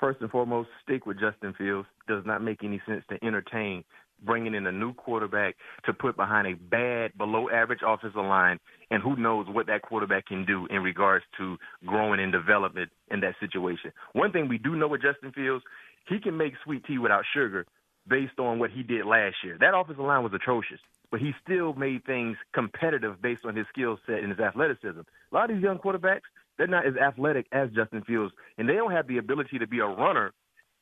First 0.01 0.21
and 0.21 0.31
foremost, 0.31 0.71
stick 0.83 1.07
with 1.07 1.21
Justin 1.21 1.55
Fields. 1.57 1.87
Does 2.09 2.25
not 2.25 2.43
make 2.43 2.65
any 2.65 2.81
sense 2.87 3.05
to 3.11 3.23
entertain 3.25 3.85
bringing 4.25 4.55
in 4.55 4.67
a 4.67 4.73
new 4.73 4.95
quarterback 4.95 5.57
to 5.85 5.93
put 5.93 6.17
behind 6.17 6.47
a 6.47 6.55
bad, 6.55 7.17
below 7.19 7.51
average 7.51 7.81
offensive 7.87 8.17
line, 8.17 8.59
and 8.91 9.03
who 9.03 9.17
knows 9.17 9.47
what 9.49 9.67
that 9.67 9.83
quarterback 9.83 10.27
can 10.27 10.47
do 10.47 10.67
in 10.71 10.83
regards 10.83 11.25
to 11.37 11.57
growing 11.85 12.21
and 12.21 12.33
development 12.33 12.91
in 13.11 13.21
that 13.21 13.35
situation. 13.41 13.93
One 14.13 14.33
thing 14.33 14.49
we 14.49 14.59
do 14.59 14.77
know 14.77 14.89
with 14.89 15.03
Justin 15.03 15.33
Fields, 15.33 15.65
he 16.09 16.19
can 16.19 16.37
make 16.37 16.55
sweet 16.65 16.85
tea 16.87 16.99
without 16.99 17.25
sugar 17.35 17.67
based 18.07 18.39
on 18.39 18.59
what 18.59 18.71
he 18.71 18.83
did 18.83 19.07
last 19.07 19.37
year. 19.43 19.57
That 19.59 19.77
offensive 19.77 20.05
line 20.05 20.23
was 20.23 20.33
atrocious, 20.35 20.81
but 21.11 21.21
he 21.21 21.33
still 21.43 21.75
made 21.75 22.05
things 22.05 22.37
competitive 22.53 23.21
based 23.23 23.45
on 23.45 23.57
his 23.57 23.67
skill 23.69 23.99
set 24.07 24.19
and 24.21 24.31
his 24.31 24.41
athleticism. 24.41 25.01
A 25.01 25.35
lot 25.35 25.51
of 25.51 25.57
these 25.57 25.65
young 25.65 25.79
quarterbacks, 25.79 26.29
they're 26.59 26.67
not 26.67 26.87
as 26.87 26.97
athletic 26.97 27.47
as 27.53 27.71
Justin 27.71 28.03
Fields, 28.03 28.33
and 28.59 28.69
they 28.69 28.75
don't 28.75 28.93
have 28.93 29.09
the 29.09 29.19
ability 29.19 29.59
to 29.59 29.67
be 29.67 29.81
a 29.81 29.87
runner 29.87 30.33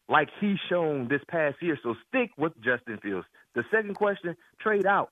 like 0.09 0.29
he's 0.41 0.59
shown 0.69 1.09
this 1.09 1.23
past 1.29 1.57
year. 1.63 1.79
So 1.83 1.95
stick 2.09 2.31
with 2.37 2.53
Justin 2.63 2.99
Fields. 3.03 3.27
The 3.55 3.65
second 3.71 3.95
question, 3.95 4.37
trade 4.61 4.87
out. 4.87 5.11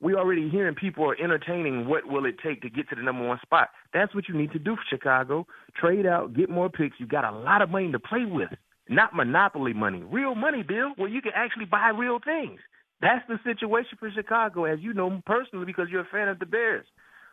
We 0.00 0.14
already 0.14 0.50
hearing 0.50 0.74
people 0.74 1.08
are 1.08 1.16
entertaining 1.18 1.88
what 1.88 2.06
will 2.06 2.26
it 2.26 2.36
take 2.44 2.60
to 2.62 2.68
get 2.68 2.88
to 2.90 2.96
the 2.96 3.02
number 3.02 3.26
one 3.26 3.38
spot. 3.40 3.70
That's 3.94 4.14
what 4.14 4.28
you 4.28 4.34
need 4.34 4.52
to 4.52 4.58
do 4.58 4.76
for 4.76 4.82
Chicago. 4.90 5.46
Trade 5.74 6.04
out, 6.04 6.34
get 6.34 6.50
more 6.50 6.68
picks. 6.68 7.00
You 7.00 7.06
got 7.06 7.24
a 7.24 7.30
lot 7.34 7.62
of 7.62 7.70
money 7.70 7.90
to 7.92 7.98
play 7.98 8.26
with. 8.26 8.50
Not 8.88 9.14
monopoly 9.14 9.72
money, 9.72 10.02
real 10.02 10.34
money, 10.34 10.62
Bill, 10.62 10.92
where 10.96 11.08
you 11.08 11.20
can 11.20 11.32
actually 11.34 11.64
buy 11.64 11.88
real 11.88 12.18
things. 12.24 12.60
That's 13.00 13.26
the 13.28 13.38
situation 13.44 13.98
for 13.98 14.10
Chicago, 14.10 14.64
as 14.64 14.78
you 14.80 14.94
know 14.94 15.20
personally 15.26 15.66
because 15.66 15.88
you're 15.90 16.02
a 16.02 16.08
fan 16.10 16.28
of 16.28 16.38
the 16.38 16.46
Bears. 16.46 16.86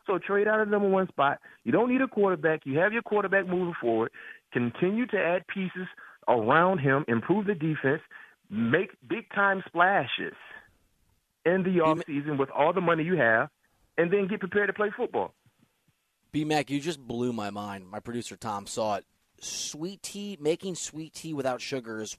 So 0.06 0.18
trade 0.18 0.48
out 0.48 0.60
of 0.60 0.68
the 0.68 0.72
number 0.72 0.90
one 0.90 1.08
spot. 1.08 1.40
You 1.64 1.72
don't 1.72 1.90
need 1.90 2.02
a 2.02 2.08
quarterback. 2.08 2.62
You 2.66 2.80
have 2.80 2.92
your 2.92 3.02
quarterback 3.02 3.48
moving 3.48 3.74
forward. 3.80 4.12
Continue 4.52 5.06
to 5.08 5.18
add 5.18 5.48
pieces 5.48 5.88
around 6.28 6.80
him, 6.80 7.06
improve 7.08 7.46
the 7.46 7.54
defense, 7.54 8.02
make 8.50 8.90
big 9.08 9.30
time 9.34 9.64
splashes 9.68 10.34
in 11.46 11.64
the 11.64 11.80
offseason 11.80 12.38
with 12.38 12.50
all 12.50 12.74
the 12.74 12.82
money 12.82 13.04
you 13.04 13.16
have, 13.18 13.50
and 13.98 14.12
then 14.12 14.28
get 14.28 14.40
prepared 14.40 14.68
to 14.68 14.74
play 14.74 14.92
football. 14.96 15.34
B 16.32 16.46
Mac, 16.46 16.70
you 16.70 16.80
just 16.80 17.00
blew 17.00 17.32
my 17.32 17.50
mind. 17.50 17.88
My 17.90 18.00
producer 18.00 18.36
Tom 18.36 18.66
saw 18.66 18.96
it. 18.96 19.06
Sweet 19.44 20.02
tea, 20.02 20.38
making 20.40 20.76
sweet 20.76 21.14
tea 21.14 21.34
without 21.34 21.62
sugar 21.62 22.02
is 22.02 22.18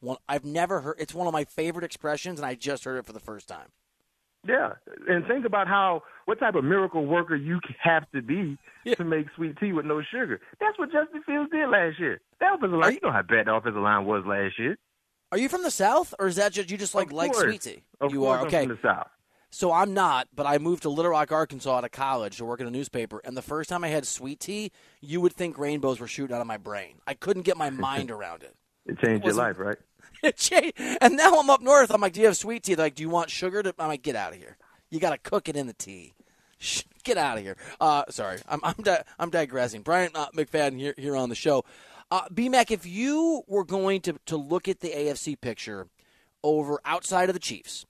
one 0.00 0.18
I've 0.28 0.44
never 0.44 0.80
heard. 0.80 0.96
It's 0.98 1.14
one 1.14 1.26
of 1.26 1.32
my 1.32 1.44
favorite 1.44 1.84
expressions, 1.84 2.38
and 2.38 2.46
I 2.46 2.54
just 2.54 2.84
heard 2.84 2.98
it 2.98 3.06
for 3.06 3.12
the 3.12 3.20
first 3.20 3.48
time. 3.48 3.68
Yeah, 4.46 4.74
and 5.08 5.26
think 5.26 5.46
about 5.46 5.68
how 5.68 6.02
what 6.26 6.38
type 6.38 6.54
of 6.54 6.64
miracle 6.64 7.06
worker 7.06 7.34
you 7.34 7.60
have 7.82 8.10
to 8.10 8.20
be 8.20 8.58
yeah. 8.84 8.94
to 8.96 9.04
make 9.04 9.26
sweet 9.36 9.58
tea 9.58 9.72
with 9.72 9.86
no 9.86 10.02
sugar. 10.02 10.40
That's 10.60 10.78
what 10.78 10.92
Justin 10.92 11.22
Fields 11.24 11.50
did 11.50 11.68
last 11.68 11.98
year. 11.98 12.20
The 12.40 12.46
offensive 12.52 12.78
line, 12.78 12.92
you, 12.92 12.98
you 13.02 13.08
know 13.08 13.12
how 13.12 13.22
bad 13.22 13.46
the 13.46 13.54
offensive 13.54 13.80
line 13.80 14.04
was 14.04 14.24
last 14.26 14.58
year. 14.58 14.76
Are 15.32 15.38
you 15.38 15.48
from 15.48 15.62
the 15.62 15.70
South, 15.70 16.14
or 16.18 16.26
is 16.26 16.36
that 16.36 16.52
just 16.52 16.70
you 16.70 16.76
just 16.76 16.94
like 16.94 17.10
like 17.10 17.34
sweet 17.34 17.62
tea? 17.62 17.82
Of 18.00 18.12
you 18.12 18.26
are 18.26 18.40
okay. 18.46 18.66
From 18.66 18.76
the 18.76 18.88
South. 18.88 19.08
So 19.54 19.70
I'm 19.70 19.94
not, 19.94 20.26
but 20.34 20.46
I 20.46 20.58
moved 20.58 20.82
to 20.82 20.88
Little 20.88 21.12
Rock, 21.12 21.30
Arkansas 21.30 21.76
out 21.78 21.84
of 21.84 21.92
college 21.92 22.38
to 22.38 22.44
work 22.44 22.60
in 22.60 22.66
a 22.66 22.72
newspaper. 22.72 23.20
And 23.24 23.36
the 23.36 23.42
first 23.42 23.70
time 23.70 23.84
I 23.84 23.88
had 23.88 24.04
sweet 24.04 24.40
tea, 24.40 24.72
you 25.00 25.20
would 25.20 25.32
think 25.32 25.58
rainbows 25.58 26.00
were 26.00 26.08
shooting 26.08 26.34
out 26.34 26.40
of 26.40 26.48
my 26.48 26.56
brain. 26.56 26.96
I 27.06 27.14
couldn't 27.14 27.44
get 27.44 27.56
my 27.56 27.70
mind 27.90 28.10
around 28.10 28.42
it. 28.42 28.56
It 28.84 28.98
changed 28.98 29.24
It 29.24 29.28
your 29.28 29.34
life, 29.36 29.60
right? 29.60 29.78
It 30.24 30.36
changed. 30.36 30.74
And 31.00 31.16
now 31.16 31.38
I'm 31.38 31.48
up 31.50 31.60
north. 31.60 31.92
I'm 31.92 32.00
like, 32.00 32.14
do 32.14 32.20
you 32.20 32.26
have 32.26 32.36
sweet 32.36 32.64
tea? 32.64 32.74
They're 32.74 32.86
like, 32.86 32.96
do 32.96 33.04
you 33.04 33.08
want 33.08 33.30
sugar? 33.30 33.62
To-? 33.62 33.74
I'm 33.78 33.86
like, 33.86 34.02
get 34.02 34.16
out 34.16 34.32
of 34.32 34.38
here. 34.38 34.56
You 34.90 34.98
got 34.98 35.10
to 35.10 35.18
cook 35.18 35.48
it 35.48 35.54
in 35.54 35.68
the 35.68 35.72
tea. 35.72 36.14
Get 37.04 37.16
out 37.16 37.36
of 37.36 37.44
here. 37.44 37.56
Uh, 37.80 38.04
sorry, 38.08 38.38
I'm 38.48 38.60
I'm, 38.62 38.82
di- 38.82 39.02
I'm 39.18 39.28
digressing. 39.28 39.82
Bryant 39.82 40.16
uh, 40.16 40.30
McFadden 40.34 40.78
here 40.78 40.94
here 40.96 41.14
on 41.14 41.28
the 41.28 41.34
show. 41.34 41.62
Uh, 42.10 42.26
BMAC, 42.32 42.70
if 42.70 42.86
you 42.86 43.42
were 43.46 43.64
going 43.64 44.00
to 44.02 44.14
to 44.26 44.36
look 44.38 44.68
at 44.68 44.80
the 44.80 44.88
AFC 44.88 45.38
picture 45.38 45.86
over 46.42 46.80
outside 46.86 47.28
of 47.28 47.34
the 47.34 47.40
Chiefs, 47.40 47.84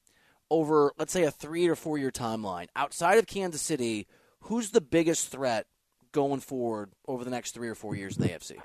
over 0.51 0.93
let's 0.99 1.13
say 1.13 1.25
a 1.25 1.31
three 1.31 1.67
or 1.69 1.75
four 1.75 1.99
year 1.99 2.11
timeline, 2.11 2.67
outside 2.77 3.19
of 3.19 3.27
Kansas 3.27 3.63
City, 3.63 4.07
who's 4.41 4.71
the 4.71 4.81
biggest 4.81 5.29
threat 5.29 5.67
going 6.13 6.41
forward 6.41 6.93
over 7.09 7.25
the 7.25 7.31
next 7.31 7.53
three 7.53 7.69
or 7.69 7.75
four 7.75 7.95
years 7.97 8.17
in 8.17 8.23
the 8.23 8.29
AFC? 8.29 8.57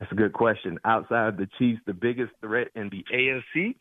That's 0.00 0.10
a 0.12 0.16
good 0.16 0.32
question. 0.32 0.78
Outside 0.84 1.28
of 1.28 1.36
the 1.36 1.48
Chiefs, 1.58 1.80
the 1.86 1.94
biggest 1.94 2.32
threat 2.40 2.68
in 2.74 2.90
the 2.90 3.04
AFC, 3.14 3.76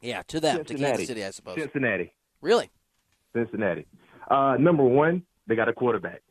Yeah, 0.00 0.22
to 0.28 0.40
them, 0.40 0.64
to 0.64 0.74
Kansas 0.74 1.06
City, 1.06 1.24
I 1.24 1.30
suppose. 1.30 1.56
Cincinnati. 1.56 2.12
Really? 2.40 2.70
Cincinnati. 3.34 3.86
Uh, 4.30 4.56
number 4.58 4.84
one, 4.84 5.22
they 5.46 5.56
got 5.56 5.68
a 5.68 5.72
quarterback. 5.72 6.22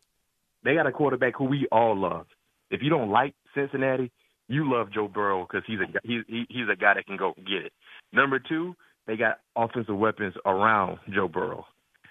They 0.64 0.74
got 0.74 0.88
a 0.88 0.92
quarterback 0.92 1.34
who 1.38 1.46
we 1.46 1.68
all 1.72 1.96
love. 1.98 2.26
If 2.72 2.82
you 2.82 2.90
don't 2.90 3.12
like 3.12 3.36
Cincinnati, 3.54 4.12
you 4.48 4.72
love 4.72 4.92
Joe 4.92 5.08
Burrow 5.08 5.46
because 5.48 5.64
he's 5.68 5.80
a 5.80 5.86
he's 6.04 6.24
he, 6.28 6.46
he's 6.50 6.68
a 6.72 6.76
guy 6.76 6.94
that 6.96 7.06
can 7.06 7.18
go 7.18 7.34
get 7.38 7.66
it. 7.66 7.74
Number 8.14 8.40
two, 8.40 8.76
they 9.08 9.16
got 9.16 9.40
offensive 9.56 9.98
weapons 9.98 10.34
around 10.46 11.00
Joe 11.14 11.28
Burrow. 11.28 11.66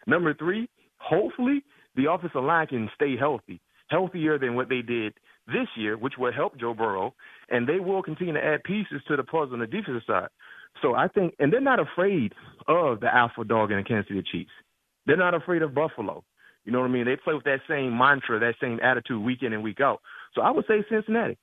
Number 0.07 0.35
three, 0.35 0.69
hopefully 0.99 1.65
the 1.97 2.11
offensive 2.11 2.43
line 2.43 2.67
can 2.67 2.91
stay 2.95 3.17
healthy, 3.19 3.61
healthier 3.89 4.39
than 4.39 4.55
what 4.55 4.69
they 4.69 4.83
did 4.83 5.15
this 5.47 5.69
year, 5.77 5.97
which 5.97 6.15
will 6.19 6.33
help 6.33 6.59
Joe 6.59 6.75
Burrow, 6.75 7.15
and 7.51 7.69
they 7.69 7.81
will 7.81 8.03
continue 8.03 8.35
to 8.35 8.45
add 8.45 8.65
pieces 8.65 9.03
to 9.09 9.17
the 9.17 9.25
puzzle 9.25 9.55
on 9.55 9.61
the 9.61 9.67
defensive 9.67 10.03
side. 10.07 10.29
So 10.83 10.95
I 10.95 11.09
think, 11.09 11.35
and 11.39 11.53
they're 11.53 11.61
not 11.61 11.79
afraid 11.81 12.33
of 12.67 13.01
the 13.01 13.15
alpha 13.15 13.45
dog 13.45 13.71
in 13.71 13.77
the 13.79 13.85
Kansas 13.85 14.09
City 14.09 14.23
Chiefs. 14.31 14.51
They're 15.07 15.17
not 15.17 15.35
afraid 15.35 15.63
of 15.63 15.75
Buffalo. 15.75 16.25
You 16.65 16.73
know 16.73 16.81
what 16.81 16.89
I 16.89 16.93
mean? 16.93 17.05
They 17.05 17.17
play 17.17 17.35
with 17.35 17.45
that 17.45 17.61
same 17.69 17.97
mantra, 17.97 18.41
that 18.41 18.55
same 18.61 18.81
attitude 18.83 19.23
week 19.23 19.43
in 19.43 19.53
and 19.53 19.63
week 19.63 19.81
out. 19.81 20.01
So 20.35 20.41
I 20.41 20.51
would 20.51 20.65
say 20.67 20.85
Cincinnati. 20.91 21.37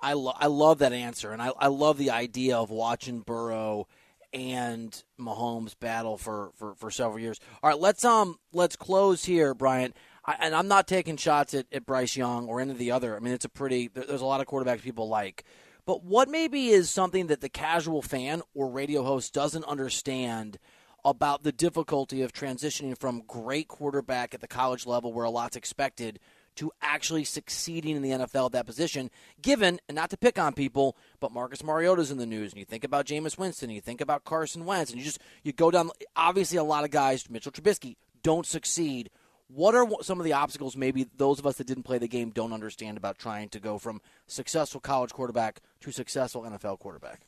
I, 0.00 0.14
lo- 0.14 0.34
I 0.36 0.48
love 0.48 0.80
that 0.80 0.92
answer, 0.92 1.32
and 1.32 1.40
I, 1.40 1.52
I 1.56 1.68
love 1.68 1.96
the 1.96 2.10
idea 2.10 2.56
of 2.56 2.70
watching 2.70 3.20
Burrow 3.20 3.86
and 4.32 5.02
Mahomes 5.20 5.78
battle 5.78 6.16
for, 6.16 6.50
for, 6.56 6.74
for 6.74 6.90
several 6.90 7.18
years. 7.18 7.38
All 7.62 7.70
right, 7.70 7.78
let's 7.78 8.04
um 8.04 8.38
let's 8.52 8.76
close 8.76 9.24
here, 9.24 9.54
Bryant. 9.54 9.96
I, 10.24 10.36
and 10.40 10.54
I'm 10.54 10.68
not 10.68 10.86
taking 10.86 11.16
shots 11.16 11.52
at, 11.54 11.66
at 11.72 11.84
Bryce 11.84 12.16
Young 12.16 12.46
or 12.48 12.60
any 12.60 12.70
of 12.70 12.78
the 12.78 12.92
other. 12.92 13.16
I 13.16 13.18
mean, 13.18 13.34
it's 13.34 13.44
a 13.44 13.48
pretty. 13.48 13.88
there- 13.88 14.04
There's 14.04 14.20
a 14.20 14.26
lot 14.26 14.40
of 14.40 14.46
quarterbacks 14.46 14.82
people 14.82 15.08
like, 15.08 15.44
but 15.84 16.04
what 16.04 16.28
maybe 16.28 16.68
is 16.68 16.88
something 16.90 17.26
that 17.26 17.40
the 17.40 17.48
casual 17.48 18.02
fan 18.02 18.42
or 18.54 18.70
radio 18.70 19.02
host 19.02 19.34
doesn't 19.34 19.64
understand 19.64 20.58
about 21.04 21.42
the 21.42 21.50
difficulty 21.50 22.22
of 22.22 22.32
transitioning 22.32 22.96
from 22.96 23.24
great 23.26 23.66
quarterback 23.66 24.32
at 24.34 24.40
the 24.40 24.46
college 24.46 24.86
level, 24.86 25.12
where 25.12 25.24
a 25.24 25.30
lot's 25.30 25.56
expected, 25.56 26.20
to 26.56 26.70
actually 26.80 27.24
succeeding 27.24 27.96
in 27.96 28.02
the 28.02 28.10
NFL 28.10 28.46
at 28.46 28.52
that 28.52 28.66
position, 28.66 29.10
given, 29.40 29.80
and 29.88 29.96
not 29.96 30.10
to 30.10 30.16
pick 30.16 30.38
on 30.38 30.52
people, 30.52 30.96
but 31.20 31.32
Marcus 31.32 31.62
Mariota's 31.62 32.10
in 32.10 32.18
the 32.18 32.26
news, 32.26 32.52
and 32.52 32.58
you 32.58 32.64
think 32.64 32.84
about 32.84 33.06
Jameis 33.06 33.38
Winston, 33.38 33.70
and 33.70 33.74
you 33.74 33.80
think 33.80 34.00
about 34.00 34.24
Carson 34.24 34.64
Wentz, 34.64 34.90
and 34.90 34.98
you 34.98 35.04
just 35.04 35.18
you 35.42 35.52
go 35.52 35.70
down. 35.70 35.90
Obviously, 36.16 36.58
a 36.58 36.64
lot 36.64 36.84
of 36.84 36.90
guys, 36.90 37.28
Mitchell 37.30 37.52
Trubisky, 37.52 37.96
don't 38.22 38.46
succeed. 38.46 39.10
What 39.48 39.74
are 39.74 39.86
some 40.00 40.18
of 40.18 40.24
the 40.24 40.32
obstacles 40.32 40.76
maybe 40.76 41.06
those 41.16 41.38
of 41.38 41.46
us 41.46 41.56
that 41.56 41.66
didn't 41.66 41.82
play 41.82 41.98
the 41.98 42.08
game 42.08 42.30
don't 42.30 42.52
understand 42.52 42.96
about 42.96 43.18
trying 43.18 43.50
to 43.50 43.60
go 43.60 43.78
from 43.78 44.00
successful 44.26 44.80
college 44.80 45.12
quarterback 45.12 45.60
to 45.80 45.92
successful 45.92 46.42
NFL 46.42 46.78
quarterback? 46.78 47.20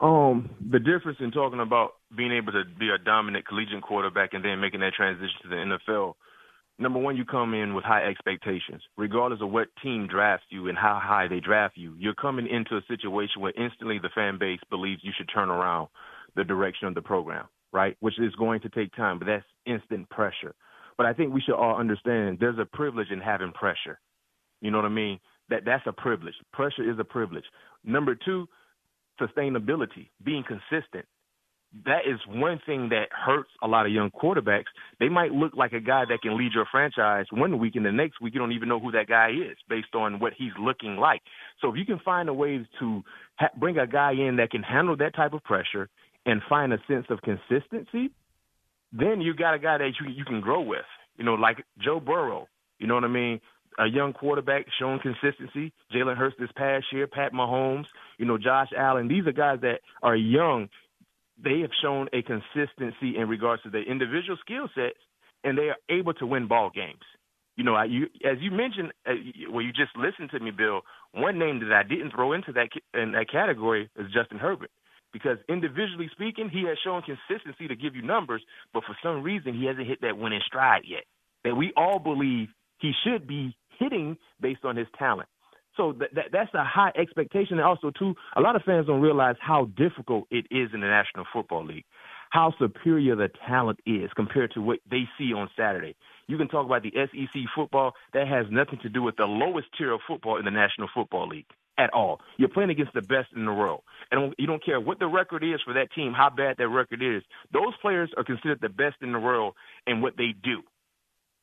Um, 0.00 0.50
the 0.60 0.80
difference 0.80 1.18
in 1.20 1.30
talking 1.30 1.60
about 1.60 1.94
being 2.16 2.32
able 2.32 2.52
to 2.52 2.64
be 2.64 2.88
a 2.88 2.98
dominant 2.98 3.46
collegiate 3.46 3.82
quarterback 3.82 4.34
and 4.34 4.44
then 4.44 4.60
making 4.60 4.80
that 4.80 4.94
transition 4.94 5.36
to 5.42 5.48
the 5.48 5.56
NFL. 5.56 6.14
Number 6.78 6.98
one, 6.98 7.16
you 7.16 7.24
come 7.24 7.54
in 7.54 7.74
with 7.74 7.84
high 7.84 8.04
expectations, 8.04 8.82
regardless 8.96 9.40
of 9.40 9.50
what 9.50 9.68
team 9.82 10.08
drafts 10.08 10.46
you 10.50 10.68
and 10.68 10.76
how 10.76 11.00
high 11.02 11.28
they 11.28 11.38
draft 11.38 11.76
you. 11.76 11.94
You're 11.98 12.14
coming 12.14 12.48
into 12.48 12.76
a 12.76 12.82
situation 12.88 13.40
where 13.40 13.52
instantly 13.56 13.98
the 13.98 14.08
fan 14.14 14.38
base 14.38 14.60
believes 14.70 15.02
you 15.04 15.12
should 15.16 15.28
turn 15.32 15.50
around 15.50 15.88
the 16.34 16.44
direction 16.44 16.88
of 16.88 16.94
the 16.94 17.02
program, 17.02 17.46
right? 17.72 17.96
Which 18.00 18.18
is 18.18 18.34
going 18.36 18.60
to 18.62 18.68
take 18.70 18.94
time, 18.96 19.18
but 19.18 19.26
that's 19.26 19.44
instant 19.66 20.08
pressure. 20.10 20.54
But 20.96 21.06
I 21.06 21.12
think 21.12 21.32
we 21.32 21.40
should 21.40 21.54
all 21.54 21.78
understand 21.78 22.38
there's 22.40 22.58
a 22.58 22.64
privilege 22.64 23.10
in 23.10 23.20
having 23.20 23.52
pressure. 23.52 24.00
You 24.60 24.70
know 24.70 24.78
what 24.78 24.86
I 24.86 24.90
mean? 24.90 25.20
That 25.50 25.64
that's 25.64 25.86
a 25.86 25.92
privilege. 25.92 26.34
Pressure 26.52 26.88
is 26.90 26.98
a 26.98 27.04
privilege. 27.04 27.44
Number 27.84 28.14
two, 28.14 28.48
sustainability, 29.20 30.08
being 30.24 30.44
consistent. 30.44 31.04
That 31.86 32.00
is 32.06 32.20
one 32.28 32.60
thing 32.66 32.90
that 32.90 33.08
hurts 33.10 33.48
a 33.62 33.66
lot 33.66 33.86
of 33.86 33.92
young 33.92 34.10
quarterbacks. 34.10 34.66
They 35.00 35.08
might 35.08 35.32
look 35.32 35.54
like 35.56 35.72
a 35.72 35.80
guy 35.80 36.04
that 36.06 36.20
can 36.20 36.36
lead 36.36 36.52
your 36.54 36.66
franchise 36.70 37.24
one 37.32 37.58
week, 37.58 37.76
and 37.76 37.86
the 37.86 37.92
next 37.92 38.20
week 38.20 38.34
you 38.34 38.40
don't 38.40 38.52
even 38.52 38.68
know 38.68 38.78
who 38.78 38.92
that 38.92 39.08
guy 39.08 39.30
is 39.30 39.56
based 39.70 39.94
on 39.94 40.20
what 40.20 40.34
he's 40.36 40.52
looking 40.60 40.96
like. 40.96 41.22
So 41.60 41.70
if 41.70 41.76
you 41.76 41.86
can 41.86 41.98
find 42.04 42.28
a 42.28 42.34
way 42.34 42.66
to 42.78 43.02
ha- 43.36 43.48
bring 43.58 43.78
a 43.78 43.86
guy 43.86 44.12
in 44.12 44.36
that 44.36 44.50
can 44.50 44.62
handle 44.62 44.96
that 44.98 45.14
type 45.14 45.32
of 45.32 45.42
pressure 45.44 45.88
and 46.26 46.42
find 46.46 46.74
a 46.74 46.78
sense 46.86 47.06
of 47.08 47.20
consistency, 47.22 48.10
then 48.92 49.22
you 49.22 49.34
got 49.34 49.54
a 49.54 49.58
guy 49.58 49.78
that 49.78 49.92
you 50.00 50.10
you 50.12 50.24
can 50.24 50.40
grow 50.42 50.60
with. 50.60 50.84
You 51.16 51.24
know, 51.24 51.34
like 51.34 51.64
Joe 51.82 52.00
Burrow. 52.00 52.48
You 52.78 52.86
know 52.86 52.94
what 52.94 53.04
I 53.04 53.08
mean? 53.08 53.40
A 53.78 53.86
young 53.86 54.12
quarterback 54.12 54.66
showing 54.78 55.00
consistency. 55.00 55.72
Jalen 55.94 56.16
Hurts 56.16 56.36
this 56.38 56.50
past 56.54 56.84
year, 56.92 57.06
Pat 57.06 57.32
Mahomes, 57.32 57.86
you 58.18 58.26
know, 58.26 58.36
Josh 58.36 58.68
Allen. 58.76 59.08
These 59.08 59.26
are 59.26 59.32
guys 59.32 59.60
that 59.62 59.80
are 60.02 60.16
young. 60.16 60.68
They 61.42 61.60
have 61.60 61.70
shown 61.82 62.08
a 62.12 62.22
consistency 62.22 63.16
in 63.16 63.28
regards 63.28 63.62
to 63.62 63.70
their 63.70 63.82
individual 63.82 64.38
skill 64.40 64.68
sets, 64.74 64.98
and 65.44 65.58
they 65.58 65.70
are 65.70 65.76
able 65.90 66.14
to 66.14 66.26
win 66.26 66.46
ball 66.46 66.70
games. 66.74 67.02
You 67.56 67.64
know, 67.64 67.74
I, 67.74 67.84
you, 67.84 68.04
as 68.24 68.38
you 68.40 68.50
mentioned, 68.50 68.92
uh, 69.06 69.12
well, 69.50 69.62
you 69.62 69.72
just 69.72 69.96
listened 69.96 70.30
to 70.30 70.40
me, 70.40 70.50
Bill. 70.50 70.82
One 71.12 71.38
name 71.38 71.60
that 71.60 71.72
I 71.72 71.82
didn't 71.82 72.12
throw 72.12 72.32
into 72.32 72.52
that 72.52 72.68
in 72.94 73.12
that 73.12 73.30
category 73.30 73.90
is 73.98 74.06
Justin 74.12 74.38
Herbert 74.38 74.70
because 75.12 75.36
individually 75.48 76.08
speaking, 76.12 76.48
he 76.48 76.64
has 76.66 76.78
shown 76.82 77.02
consistency 77.02 77.68
to 77.68 77.76
give 77.76 77.94
you 77.94 78.02
numbers, 78.02 78.42
but 78.72 78.84
for 78.84 78.96
some 79.02 79.22
reason, 79.22 79.54
he 79.54 79.66
hasn't 79.66 79.86
hit 79.86 80.00
that 80.00 80.16
winning 80.16 80.40
stride 80.46 80.82
yet. 80.86 81.04
That 81.44 81.54
we 81.54 81.72
all 81.76 81.98
believe 81.98 82.48
he 82.78 82.92
should 83.04 83.26
be 83.26 83.54
hitting 83.78 84.16
based 84.40 84.64
on 84.64 84.76
his 84.76 84.86
talent. 84.98 85.28
So 85.76 85.92
that, 85.98 86.14
that 86.14 86.24
that's 86.32 86.52
a 86.54 86.64
high 86.64 86.92
expectation, 86.96 87.58
and 87.58 87.66
also 87.66 87.90
too, 87.90 88.14
a 88.36 88.40
lot 88.40 88.56
of 88.56 88.62
fans 88.62 88.86
don't 88.86 89.00
realize 89.00 89.36
how 89.40 89.66
difficult 89.76 90.26
it 90.30 90.46
is 90.50 90.68
in 90.74 90.80
the 90.80 90.86
National 90.86 91.24
Football 91.32 91.64
League, 91.64 91.84
how 92.30 92.52
superior 92.58 93.16
the 93.16 93.30
talent 93.48 93.80
is 93.86 94.10
compared 94.14 94.52
to 94.52 94.60
what 94.60 94.80
they 94.90 95.08
see 95.18 95.32
on 95.32 95.48
Saturday. 95.56 95.96
You 96.28 96.36
can 96.36 96.48
talk 96.48 96.66
about 96.66 96.82
the 96.82 96.92
SEC 96.94 97.42
football 97.54 97.92
that 98.12 98.28
has 98.28 98.46
nothing 98.50 98.80
to 98.82 98.88
do 98.88 99.02
with 99.02 99.16
the 99.16 99.24
lowest 99.24 99.68
tier 99.76 99.92
of 99.92 100.00
football 100.06 100.38
in 100.38 100.44
the 100.44 100.50
National 100.50 100.88
Football 100.94 101.28
League 101.28 101.46
at 101.78 101.90
all. 101.94 102.20
You're 102.36 102.50
playing 102.50 102.70
against 102.70 102.92
the 102.92 103.02
best 103.02 103.28
in 103.34 103.46
the 103.46 103.52
world, 103.52 103.82
and 104.10 104.34
you 104.38 104.46
don't 104.46 104.64
care 104.64 104.78
what 104.78 104.98
the 104.98 105.06
record 105.06 105.42
is 105.42 105.60
for 105.64 105.72
that 105.74 105.92
team, 105.94 106.12
how 106.12 106.28
bad 106.28 106.56
that 106.58 106.68
record 106.68 107.02
is. 107.02 107.22
Those 107.52 107.72
players 107.80 108.10
are 108.16 108.24
considered 108.24 108.60
the 108.60 108.68
best 108.68 108.96
in 109.00 109.12
the 109.12 109.18
world 109.18 109.54
in 109.86 110.02
what 110.02 110.18
they 110.18 110.34
do, 110.42 110.62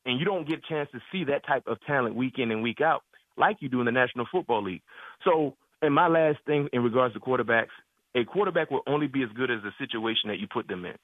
and 0.06 0.20
you 0.20 0.26
don't 0.26 0.48
get 0.48 0.60
a 0.60 0.70
chance 0.70 0.90
to 0.92 1.00
see 1.12 1.24
that 1.26 1.48
type 1.48 1.64
of 1.66 1.78
talent 1.88 2.16
week 2.16 2.38
in 2.38 2.52
and 2.52 2.62
week 2.62 2.80
out 2.80 3.04
like 3.40 3.58
you 3.62 3.70
do 3.70 3.80
in 3.80 3.86
the 3.86 3.92
National 3.92 4.26
Football 4.32 4.64
League. 4.64 4.82
So, 5.24 5.56
and 5.82 5.94
my 5.94 6.08
last 6.08 6.40
thing 6.46 6.70
in 6.74 6.84
regards 6.84 7.14
to 7.14 7.20
quarterbacks, 7.20 7.74
a 8.16 8.26
quarterback 8.26 8.72
will 8.72 8.82
only 8.88 9.08
be 9.08 9.24
as 9.24 9.30
good 9.36 9.50
as 9.52 9.60
the 9.64 9.72
situation 9.80 10.30
that 10.30 10.40
you 10.40 10.48
put 10.52 10.68
them 10.68 10.86
in. 10.86 10.96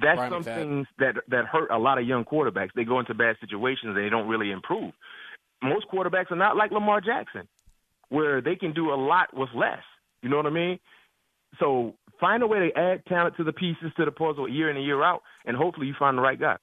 That's 0.00 0.18
some 0.18 0.42
McFadden. 0.42 0.56
things 0.56 0.86
that 0.98 1.14
that 1.28 1.44
hurt 1.46 1.70
a 1.70 1.78
lot 1.78 1.98
of 1.98 2.06
young 2.06 2.24
quarterbacks. 2.24 2.70
They 2.74 2.84
go 2.84 2.98
into 2.98 3.14
bad 3.14 3.36
situations 3.40 3.94
and 3.94 3.96
they 3.96 4.08
don't 4.08 4.28
really 4.28 4.50
improve. 4.50 4.92
Most 5.62 5.86
quarterbacks 5.92 6.30
are 6.30 6.36
not 6.36 6.56
like 6.56 6.72
Lamar 6.72 7.00
Jackson, 7.00 7.48
where 8.08 8.40
they 8.40 8.56
can 8.56 8.72
do 8.72 8.92
a 8.92 8.96
lot 8.96 9.34
with 9.34 9.50
less. 9.54 9.82
You 10.22 10.28
know 10.28 10.36
what 10.36 10.46
I 10.46 10.50
mean? 10.50 10.78
So 11.60 11.94
find 12.20 12.42
a 12.42 12.46
way 12.46 12.70
to 12.70 12.78
add 12.78 13.06
talent 13.06 13.36
to 13.36 13.44
the 13.44 13.52
pieces 13.52 13.92
to 13.96 14.04
the 14.04 14.10
puzzle 14.10 14.48
year 14.48 14.68
in 14.68 14.76
and 14.76 14.84
year 14.84 15.02
out, 15.02 15.22
and 15.44 15.56
hopefully 15.56 15.86
you 15.86 15.94
find 15.98 16.18
the 16.18 16.22
right 16.22 16.38
guy. 16.38 16.56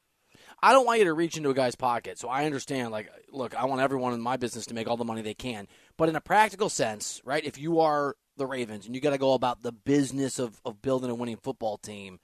I 0.64 0.74
don't 0.74 0.86
want 0.86 1.00
you 1.00 1.06
to 1.06 1.14
reach 1.14 1.38
into 1.38 1.50
a 1.50 1.54
guy's 1.54 1.76
pocket. 1.76 2.20
So 2.20 2.30
I 2.30 2.46
understand. 2.46 2.92
Like, 2.92 3.10
look, 3.32 3.56
I 3.56 3.66
want 3.66 3.82
everyone 3.82 4.14
in 4.14 4.22
my 4.22 4.38
business 4.38 4.66
to 4.68 4.74
make 4.74 4.88
all 4.88 4.98
the 4.98 5.06
money 5.06 5.22
they 5.22 5.34
can. 5.34 5.68
But 5.98 6.10
in 6.10 6.16
a 6.16 6.22
practical 6.22 6.70
sense, 6.70 7.22
right? 7.26 7.44
If 7.44 7.58
you 7.58 7.80
are 7.80 8.16
the 8.38 8.46
Ravens 8.46 8.86
and 8.86 8.96
you 8.96 9.02
got 9.02 9.12
to 9.12 9.18
go 9.18 9.34
about 9.34 9.64
the 9.64 9.72
business 9.72 10.40
of 10.40 10.62
of 10.66 10.82
building 10.82 11.10
a 11.10 11.16
winning 11.16 11.38
football 11.38 11.78
team, 11.78 12.20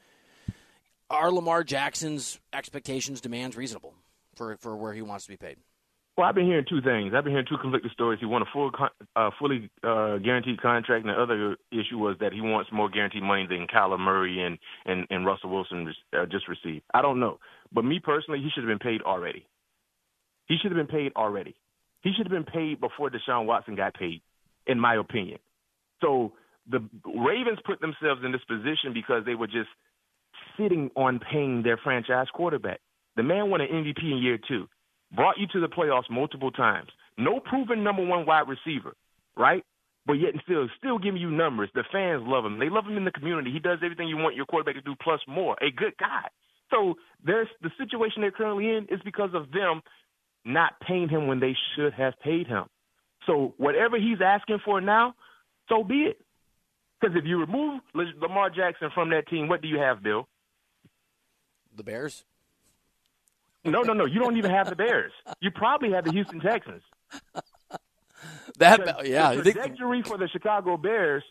are 1.10 1.32
Lamar 1.32 1.63
Jackson's 1.63 2.39
expectations, 2.53 3.22
demands 3.22 3.58
reasonable 3.58 3.96
for 4.36 4.58
for 4.58 4.75
where 4.77 4.94
he 4.94 5.01
wants 5.01 5.25
to 5.25 5.32
be 5.32 5.38
paid? 5.38 5.58
Well, 6.18 6.26
I've 6.26 6.34
been 6.34 6.48
hearing 6.48 6.66
two 6.68 6.82
things. 6.82 7.14
I've 7.16 7.24
been 7.24 7.34
hearing 7.34 7.46
two 7.48 7.60
conflicting 7.62 7.92
stories. 7.94 8.20
He 8.20 8.26
won 8.26 8.42
a 8.42 8.46
full, 8.52 8.72
uh, 9.16 9.30
fully 9.38 9.70
uh, 9.84 10.18
guaranteed 10.18 10.60
contract, 10.60 11.06
and 11.06 11.14
the 11.16 11.22
other 11.22 11.58
issue 11.72 12.00
was 12.00 12.18
that 12.20 12.34
he 12.34 12.42
wants 12.42 12.72
more 12.74 12.90
guaranteed 12.90 13.22
money 13.22 13.46
than 13.48 13.68
Kyler 13.68 14.00
Murray 14.00 14.42
and 14.42 14.58
and, 14.88 15.06
and 15.12 15.28
Russell 15.28 15.52
Wilson 15.52 15.94
uh, 16.18 16.26
just 16.26 16.48
received. 16.48 16.84
I 16.92 17.04
don't 17.04 17.20
know, 17.20 17.38
but 17.72 17.86
me 17.86 18.00
personally, 18.04 18.40
he 18.40 18.50
should 18.50 18.64
have 18.68 18.80
been 18.80 18.80
paid 18.80 19.04
already. 19.04 19.46
He 20.48 20.58
should 20.60 20.72
have 20.72 20.88
been 20.88 20.88
paid 20.88 21.12
already. 21.16 21.56
He 22.02 22.14
should 22.18 22.26
have 22.26 22.32
been 22.32 22.52
paid 22.52 22.82
before 22.82 23.12
Deshaun 23.12 23.46
Watson 23.46 23.76
got 23.76 23.94
paid, 23.94 24.22
in 24.66 24.80
my 24.80 24.96
opinion. 24.96 25.38
So 26.02 26.34
the 26.68 26.80
Ravens 27.06 27.60
put 27.64 27.80
themselves 27.80 28.22
in 28.26 28.32
this 28.32 28.44
position 28.48 28.92
because 28.92 29.24
they 29.24 29.36
were 29.36 29.48
just 29.48 29.70
sitting 30.58 30.90
on 30.96 31.20
paying 31.20 31.62
their 31.62 31.78
franchise 31.78 32.28
quarterback. 32.34 32.80
The 33.18 33.24
man 33.24 33.52
won 33.52 33.62
an 33.62 33.68
MVP 33.68 34.02
in 34.02 34.18
year 34.18 34.40
two 34.48 34.68
brought 35.16 35.38
you 35.38 35.48
to 35.54 35.60
the 35.60 35.68
playoffs 35.68 36.10
multiple 36.10 36.52
times. 36.52 36.90
No 37.18 37.40
proven 37.40 37.84
number 37.84 38.06
one 38.06 38.26
wide 38.26 38.46
receiver, 38.48 38.94
right? 39.36 39.64
But 40.06 40.14
yet 40.14 40.34
still, 40.44 40.68
still 40.78 41.00
giving 41.00 41.22
you 41.22 41.32
numbers. 41.32 41.70
The 41.74 41.84
fans 41.92 42.24
love 42.26 42.46
him. 42.46 42.60
They 42.60 42.70
love 42.70 42.86
him 42.86 42.98
in 42.98 43.06
the 43.06 43.12
community. 43.12 43.52
He 43.52 43.60
does 43.60 43.80
everything 43.84 44.08
you 44.08 44.18
want 44.18 44.36
your 44.36 44.46
quarterback 44.46 44.76
to 44.76 44.82
do, 44.82 44.96
plus 45.02 45.20
more. 45.28 45.58
A 45.62 45.70
good 45.70 45.94
guy. 46.00 46.28
So 46.72 46.96
there's 47.26 47.48
the 47.62 47.72
situation 47.78 48.22
they're 48.22 48.32
currently 48.32 48.70
in 48.70 48.88
is 48.90 49.02
because 49.04 49.32
of 49.34 49.52
them 49.52 49.82
not 50.46 50.80
paying 50.86 51.10
him 51.10 51.28
when 51.28 51.40
they 51.40 51.56
should 51.76 51.94
have 51.94 52.14
paid 52.24 52.48
him. 52.48 52.66
So 53.26 53.54
whatever 53.58 53.98
he's 53.98 54.20
asking 54.24 54.60
for 54.64 54.80
now, 54.80 55.14
so 55.68 55.84
be 55.84 56.06
it. 56.10 56.18
Because 57.00 57.16
if 57.16 57.26
you 57.26 57.40
remove 57.40 57.82
Lamar 57.94 58.50
Jackson 58.50 58.90
from 58.94 59.10
that 59.12 59.28
team, 59.28 59.48
what 59.48 59.62
do 59.62 59.68
you 59.68 59.78
have, 59.78 60.02
Bill? 60.02 60.28
The 61.76 61.84
Bears. 61.84 62.24
No, 63.72 63.82
no, 63.82 63.94
no. 63.94 64.06
You 64.06 64.20
don't 64.20 64.38
even 64.38 64.52
have 64.52 64.70
the 64.70 64.76
Bears. 64.76 65.12
You 65.40 65.52
probably 65.52 65.92
have 65.92 66.06
the 66.06 66.12
Houston 66.12 66.40
Texans. 66.40 66.84
That 68.58 69.06
yeah, 69.06 69.36
the 69.36 69.44
trajectory 69.44 70.02
for 70.02 70.18
the 70.18 70.28
Chicago 70.28 70.78
Bears 70.78 71.24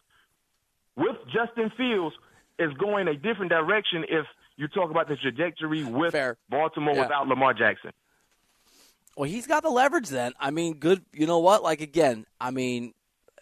with 0.96 1.16
Justin 1.26 1.72
Fields 1.76 2.14
is 2.58 2.72
going 2.74 3.08
a 3.08 3.14
different 3.14 3.50
direction 3.50 4.04
if 4.08 4.26
you 4.56 4.68
talk 4.68 4.90
about 4.90 5.08
the 5.08 5.16
trajectory 5.16 5.84
with 5.84 6.12
Fair. 6.12 6.36
Baltimore 6.48 6.94
yeah. 6.94 7.02
without 7.02 7.28
Lamar 7.28 7.52
Jackson. 7.52 7.90
Well, 9.16 9.28
he's 9.28 9.46
got 9.46 9.62
the 9.62 9.70
leverage 9.70 10.08
then. 10.08 10.32
I 10.38 10.50
mean, 10.50 10.74
good. 10.74 11.02
You 11.12 11.26
know 11.26 11.40
what? 11.40 11.62
Like 11.62 11.80
again, 11.80 12.26
I 12.40 12.50
mean, 12.50 12.94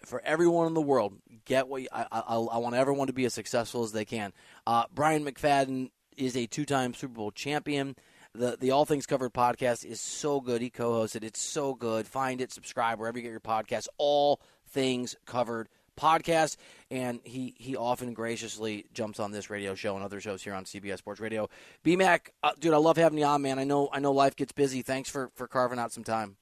for 0.05 0.23
everyone 0.25 0.67
in 0.69 0.75
the 0.75 0.81
world, 0.81 1.19
get 1.45 1.69
what 1.69 1.83
you, 1.83 1.89
I, 1.93 2.07
I, 2.11 2.21
I 2.21 2.59
want 2.59 2.75
everyone 2.75 3.09
to 3.09 3.13
be 3.13 3.25
as 3.25 3.35
successful 3.35 3.85
as 3.85 3.93
they 3.93 4.05
can. 4.05 4.33
Uh, 4.67 4.85
Bryant 4.95 5.27
McFadden 5.27 5.91
is 6.17 6.37
a 6.37 6.47
two-time 6.47 6.95
Super 6.95 7.15
Bowl 7.15 7.31
champion. 7.33 7.97
The 8.37 8.57
the 8.59 8.73
All 8.73 8.85
Things 8.85 9.07
Covered 9.07 9.33
podcast 9.33 9.85
is 9.85 10.01
so 10.01 10.41
good. 10.41 10.61
He 10.61 10.69
co-hosted. 10.69 11.23
It's 11.23 11.41
so 11.41 11.73
good. 11.73 12.05
Find 12.05 12.41
it, 12.41 12.51
subscribe 12.51 12.99
wherever 12.99 13.17
you 13.17 13.23
get 13.23 13.31
your 13.31 13.39
podcast. 13.39 13.87
All 13.97 14.41
Things 14.67 15.15
Covered 15.25 15.69
podcast, 15.97 16.57
and 16.91 17.21
he 17.23 17.55
he 17.59 17.77
often 17.77 18.13
graciously 18.13 18.87
jumps 18.93 19.21
on 19.21 19.31
this 19.31 19.51
radio 19.51 19.77
show 19.77 19.95
and 19.95 20.05
other 20.05 20.21
shows 20.21 20.43
here 20.43 20.53
on 20.53 20.65
CBS 20.65 20.99
Sports 20.99 21.21
Radio. 21.21 21.49
BMAC, 21.85 22.31
uh, 22.43 22.51
dude, 22.59 22.75
I 22.75 22.79
love 22.79 22.97
having 22.97 23.19
you 23.19 23.25
on, 23.25 23.41
man. 23.41 23.61
I 23.61 23.65
know 23.65 23.89
I 23.93 24.01
know 24.01 24.11
life 24.11 24.35
gets 24.35 24.51
busy. 24.51 24.83
Thanks 24.83 25.09
for 25.09 25.31
for 25.37 25.47
carving 25.47 25.79
out 25.79 25.93
some 25.93 26.03
time. 26.03 26.37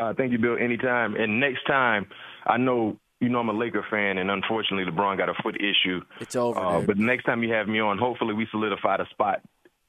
Uh, 0.00 0.12
thank 0.14 0.32
you, 0.32 0.38
Bill. 0.38 0.56
Anytime. 0.58 1.14
And 1.14 1.38
next 1.38 1.64
time, 1.68 2.08
I 2.46 2.56
know 2.56 2.98
you 3.20 3.28
know 3.28 3.38
I'm 3.38 3.48
a 3.48 3.52
Laker 3.52 3.86
fan, 3.88 4.18
and 4.18 4.28
unfortunately 4.28 4.90
LeBron 4.90 5.18
got 5.18 5.28
a 5.28 5.34
foot 5.40 5.54
issue. 5.60 6.00
It's 6.18 6.34
over. 6.34 6.58
Uh, 6.58 6.80
but 6.80 6.98
next 6.98 7.22
time 7.26 7.44
you 7.44 7.52
have 7.54 7.68
me 7.68 7.78
on, 7.78 7.96
hopefully 7.96 8.34
we 8.34 8.48
solidify 8.50 8.96
the 8.96 9.06
spot 9.10 9.40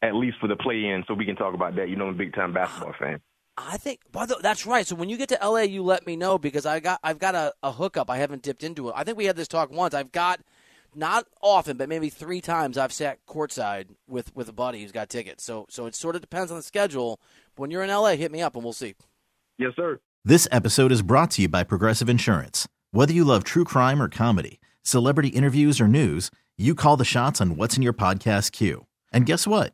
at 0.04 0.16
least 0.16 0.38
for 0.40 0.48
the 0.48 0.56
play 0.56 0.86
in, 0.86 1.04
so 1.08 1.14
we 1.14 1.26
can 1.26 1.36
talk 1.36 1.54
about 1.54 1.76
that. 1.78 1.90
You 1.90 1.96
know, 1.96 2.08
I'm 2.08 2.14
a 2.14 2.18
big 2.18 2.36
time 2.36 2.54
basketball 2.54 2.94
fan. 3.00 3.22
I 3.58 3.78
think, 3.78 4.00
by 4.12 4.26
the, 4.26 4.38
that's 4.42 4.66
right. 4.66 4.86
So 4.86 4.96
when 4.96 5.10
you 5.10 5.18
get 5.18 5.30
to 5.30 5.40
LA, 5.42 5.62
you 5.62 5.84
let 5.84 6.06
me 6.06 6.16
know 6.16 6.38
because 6.38 6.66
I 6.66 6.80
got 6.80 7.00
I've 7.04 7.20
got 7.20 7.36
a, 7.36 7.54
a 7.64 7.72
hookup. 7.72 8.10
I 8.10 8.18
haven't 8.18 8.42
dipped 8.44 8.64
into 8.64 8.90
it. 8.90 8.94
I 8.98 9.04
think 9.04 9.18
we 9.18 9.26
had 9.26 9.36
this 9.36 9.48
talk 9.48 9.72
once. 9.72 9.94
I've 9.94 10.12
got 10.12 10.42
not 10.96 11.26
often, 11.42 11.78
but 11.78 11.88
maybe 11.89 12.10
three 12.10 12.42
times 12.42 12.78
I've 12.78 12.92
sat 12.92 13.26
courtside 13.28 13.88
with 14.08 14.36
with 14.36 14.50
a 14.50 14.54
buddy 14.54 14.82
who's 14.82 14.92
got 14.92 15.10
tickets. 15.10 15.44
So 15.44 15.66
so 15.70 15.86
it 15.86 15.96
sort 15.96 16.16
of 16.16 16.22
depends 16.22 16.52
on 16.52 16.58
the 16.58 16.63
schedule. 16.63 17.22
When 17.56 17.72
you're 17.72 17.84
in 17.84 17.89
LA, 17.89 18.16
hit 18.16 18.32
me 18.32 18.42
up 18.42 18.56
and 18.56 18.63
we'll 18.63 18.74
see. 18.74 18.96
Yes, 19.58 19.72
sir. 19.76 20.00
This 20.26 20.48
episode 20.52 20.92
is 20.92 21.02
brought 21.02 21.32
to 21.32 21.44
you 21.44 21.48
by 21.48 21.63
Progressive 21.63 22.10
Insurance. 22.10 22.68
Whether 22.92 23.13
you 23.13 23.24
love 23.24 23.44
true 23.44 23.66
crime 23.66 24.02
or 24.02 24.10
comedy, 24.10 24.60
celebrity 24.82 25.30
interviews 25.30 25.80
or 25.80 25.88
news, 25.88 26.32
you 26.58 26.76
call 26.76 26.98
the 26.98 27.06
shots 27.06 27.39
on 27.39 27.56
what's 27.56 27.78
in 27.78 27.84
your 27.84 27.94
podcast 27.94 28.52
queue. 28.52 28.88
And 29.12 29.26
guess 29.26 29.46
what? 29.46 29.74